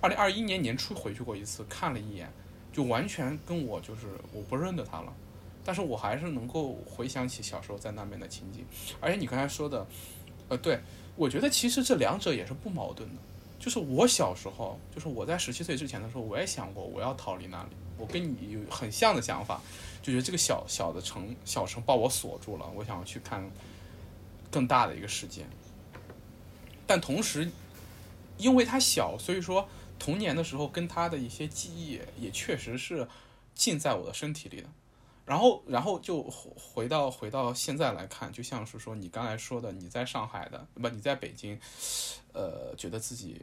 [0.01, 2.29] 二零二一年年初回去过一次，看了一眼，
[2.73, 5.13] 就完全跟我就是我不认得他了，
[5.63, 8.65] 但是我还是能够回想起小时候在那边的情景，
[8.99, 9.85] 而且你刚才说的，
[10.49, 10.79] 呃，对
[11.15, 13.21] 我觉得其实这两者也是不矛盾的，
[13.59, 19.61] 就是我小时候，就是我在十七岁之前的时候，我也想过我要逃离那里，我跟你有很像的想法，
[20.01, 23.49] 就觉得这个小小的城小城把我锁住了，我想要去看。
[24.53, 25.45] 更大的一个世界，
[26.85, 27.49] 但同时，
[28.37, 29.65] 因为他小，所以说
[29.97, 33.07] 童年的时候跟他的一些记忆也确实是
[33.55, 34.67] 浸在我的身体里的。
[35.25, 41.59] 然后，然后就回到回到现在来看，就像是说你刚才说的，你在上海的不，你在北京，
[42.33, 43.41] 呃，觉得自己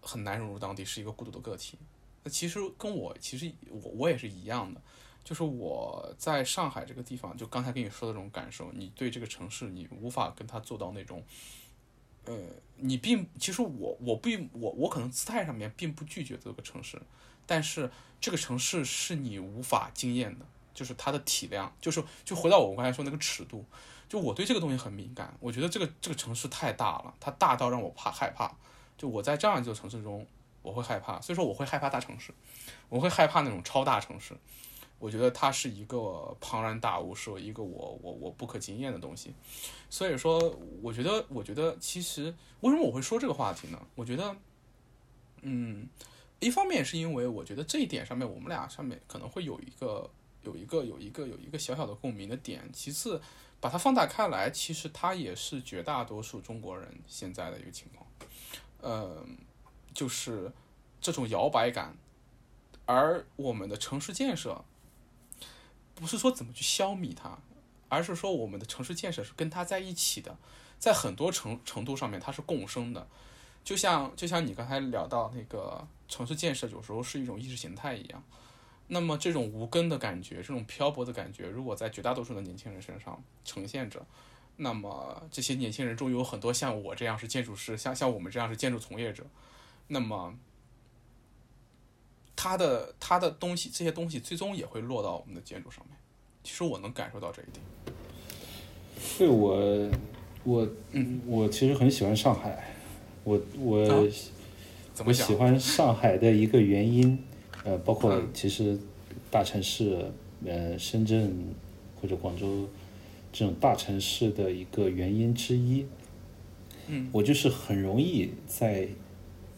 [0.00, 1.78] 很难融入当地，是一个孤独的个体。
[2.22, 4.80] 那其实跟我其实我我也是一样的。
[5.24, 11.24] 就是我在上海这个地方，就刚才跟你说的这种感受，你对这个城市，你无法跟他做到那种，
[12.26, 12.38] 呃，
[12.76, 17.00] 你并其实我我并我我可能姿态上面并不拒绝这个城市，
[17.46, 20.44] 但是这个城市是你无法经验的，
[20.74, 23.64] 就是它的体量，就是就回到我刚才说那个尺度，
[24.08, 28.54] 就我对这个东西很敏感，我觉得这个这个城市太大了，它大到让我怕害怕，
[28.98, 30.26] 就我在这样一座城市中，
[30.62, 32.34] 我会害怕，所以说我会害怕大城市，
[32.88, 34.36] 我会害怕那种超大城市。
[35.00, 39.34] 我觉得它是一个庞然大物，是一个我我我不可经验的东西，
[39.90, 43.78] 所以说，我觉得，我觉得其实为什么我会说这个话题呢？
[43.96, 44.34] 我觉得，
[45.42, 45.86] 嗯，
[46.38, 50.08] 一方面是因为我觉得这一点上面我们俩上面可能会有一个
[50.44, 52.62] 有一个有一个有一个小小的共鸣的点。
[52.72, 53.20] 其次，
[53.60, 58.06] 把它放大开来，其实它也是绝大多数中国人现在的一个情况，
[58.80, 59.24] 呃，
[59.92, 60.52] 就是
[61.00, 61.96] 这种摇摆感，
[62.86, 64.64] 而我们的城市建设。
[65.96, 67.38] 不是说怎么去消弭它，
[67.88, 70.36] 而是说我们的城市建设是跟它在一起的，
[70.76, 73.06] 在很多程程度上面它是共生的，
[73.62, 78.20] 就像就像你刚才聊到那个城市建设有时候是一种意识形态一样，
[78.86, 84.04] 那么这种无根的感觉，这种漂泊的感觉，如果在绝大多数的年轻人身上呈现着，
[84.56, 89.24] 那么这些年轻人中有很多像我这样是建筑师，像像我们这样是建筑从业者，
[89.88, 90.34] 那么。
[92.36, 95.96] 他的他的东西，这些东西最终也会落到我们的建筑上面。
[96.42, 97.64] 其实我能感受到这一点。
[99.16, 99.88] 对我，
[100.42, 102.74] 我嗯，我其实很喜欢上海。
[103.22, 103.86] 我我
[104.92, 107.24] 怎么喜欢上海的一个原因，
[107.64, 108.78] 呃，包括嗯其实
[109.30, 110.06] 大城市，
[110.44, 111.34] 呃，深圳
[112.00, 112.68] 或者广州
[113.32, 115.86] 这种大城市的一个原因之一，
[116.86, 118.86] 嗯我就是很容易在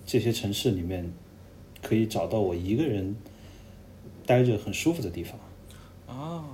[0.06, 1.12] 这些城市里面
[1.82, 3.16] 可以找到我一个人
[4.24, 5.38] 待着很舒服的地方。
[6.06, 6.44] 啊，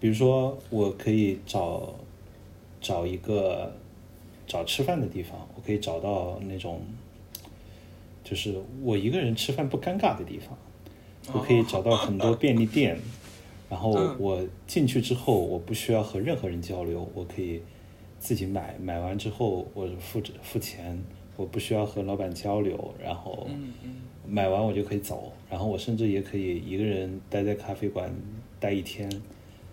[0.00, 1.94] 比如说，我可以找
[2.80, 3.76] 找一个
[4.46, 6.80] 找吃饭的地方，我可以找到那种
[8.24, 10.56] 就是我一个人吃饭不尴尬的地方，
[11.32, 12.98] 我可以找到很多便利店，
[13.68, 14.16] 然后嗯。
[14.18, 17.60] 我进去之后，我不需要和任何人交流，我可以
[18.18, 21.02] 自己买，买完之后我付付钱，
[21.36, 23.48] 我不需要和老板交流，然后
[24.26, 28.10] 买完我就可以走，然后我甚至也可以一个人待在咖啡馆
[28.58, 29.08] 待一天，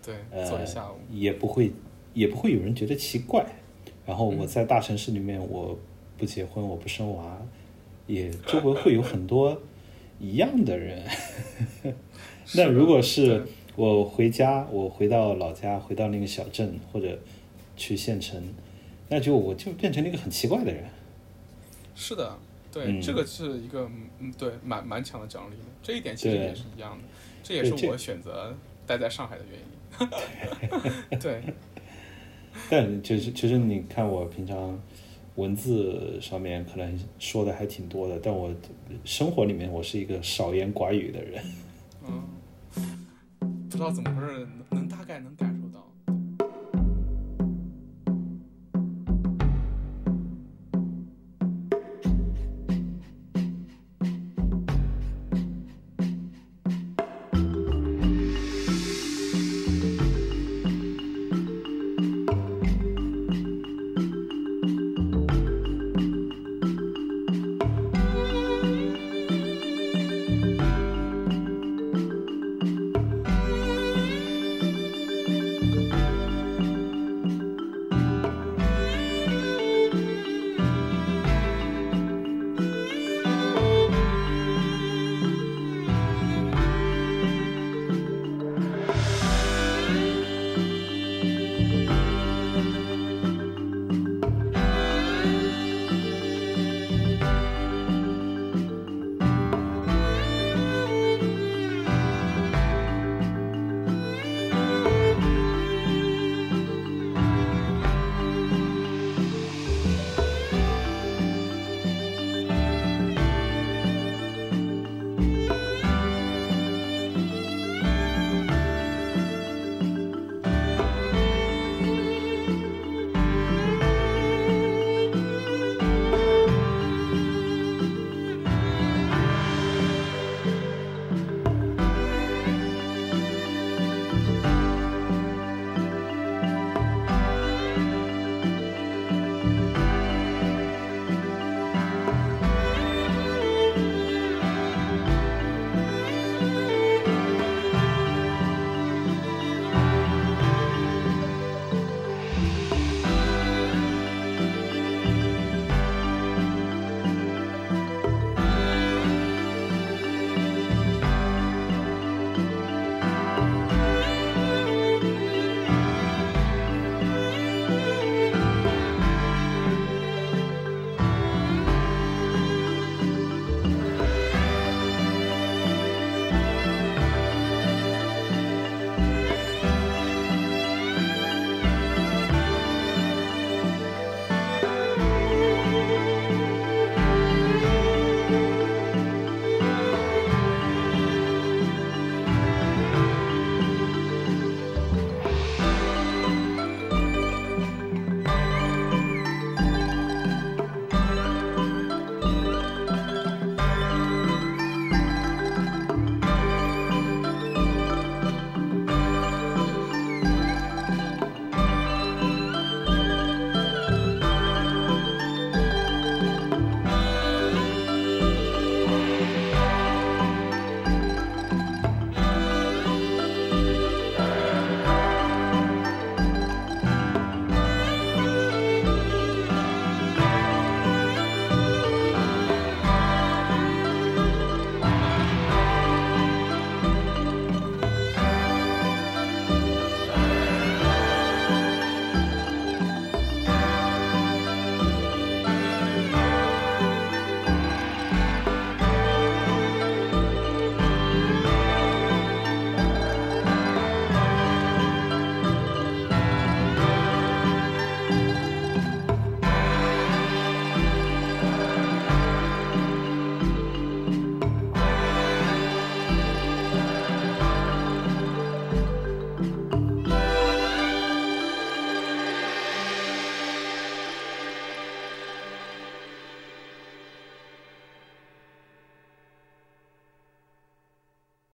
[0.04, 1.70] 对，呃，坐一下午，也不会
[2.12, 3.44] 也不会有人觉得奇怪。
[4.06, 4.46] 然后我嗯。
[4.46, 5.78] 在大城市里面，我
[6.18, 7.40] 不结婚，我不生娃，
[8.06, 9.58] 也周围会有很多
[10.18, 11.02] 一样的人。
[12.56, 13.44] 那如果是
[13.76, 17.18] 我回家，我回到老家，回到那个小镇或者
[17.76, 18.42] 去县城，
[19.08, 20.84] 那就我就变成了一个很奇怪的人。
[21.94, 22.38] 是的，
[22.72, 23.88] 对，嗯这个是一个
[24.18, 25.64] 嗯，对，蛮蛮强的奖励的。
[25.82, 27.04] 这一点其实也是一样的，
[27.42, 28.54] 这也是我选择
[28.86, 29.64] 待在上海的原因。
[31.20, 31.40] 对，
[32.68, 34.78] 但就是其实你看我平常
[35.36, 38.54] 文字上面可能说的还挺多的，但我
[39.04, 41.44] 生活里面我是一个少言寡语的人。
[42.06, 42.22] 嗯，
[43.68, 45.63] 不知道怎么回事，能大概能感受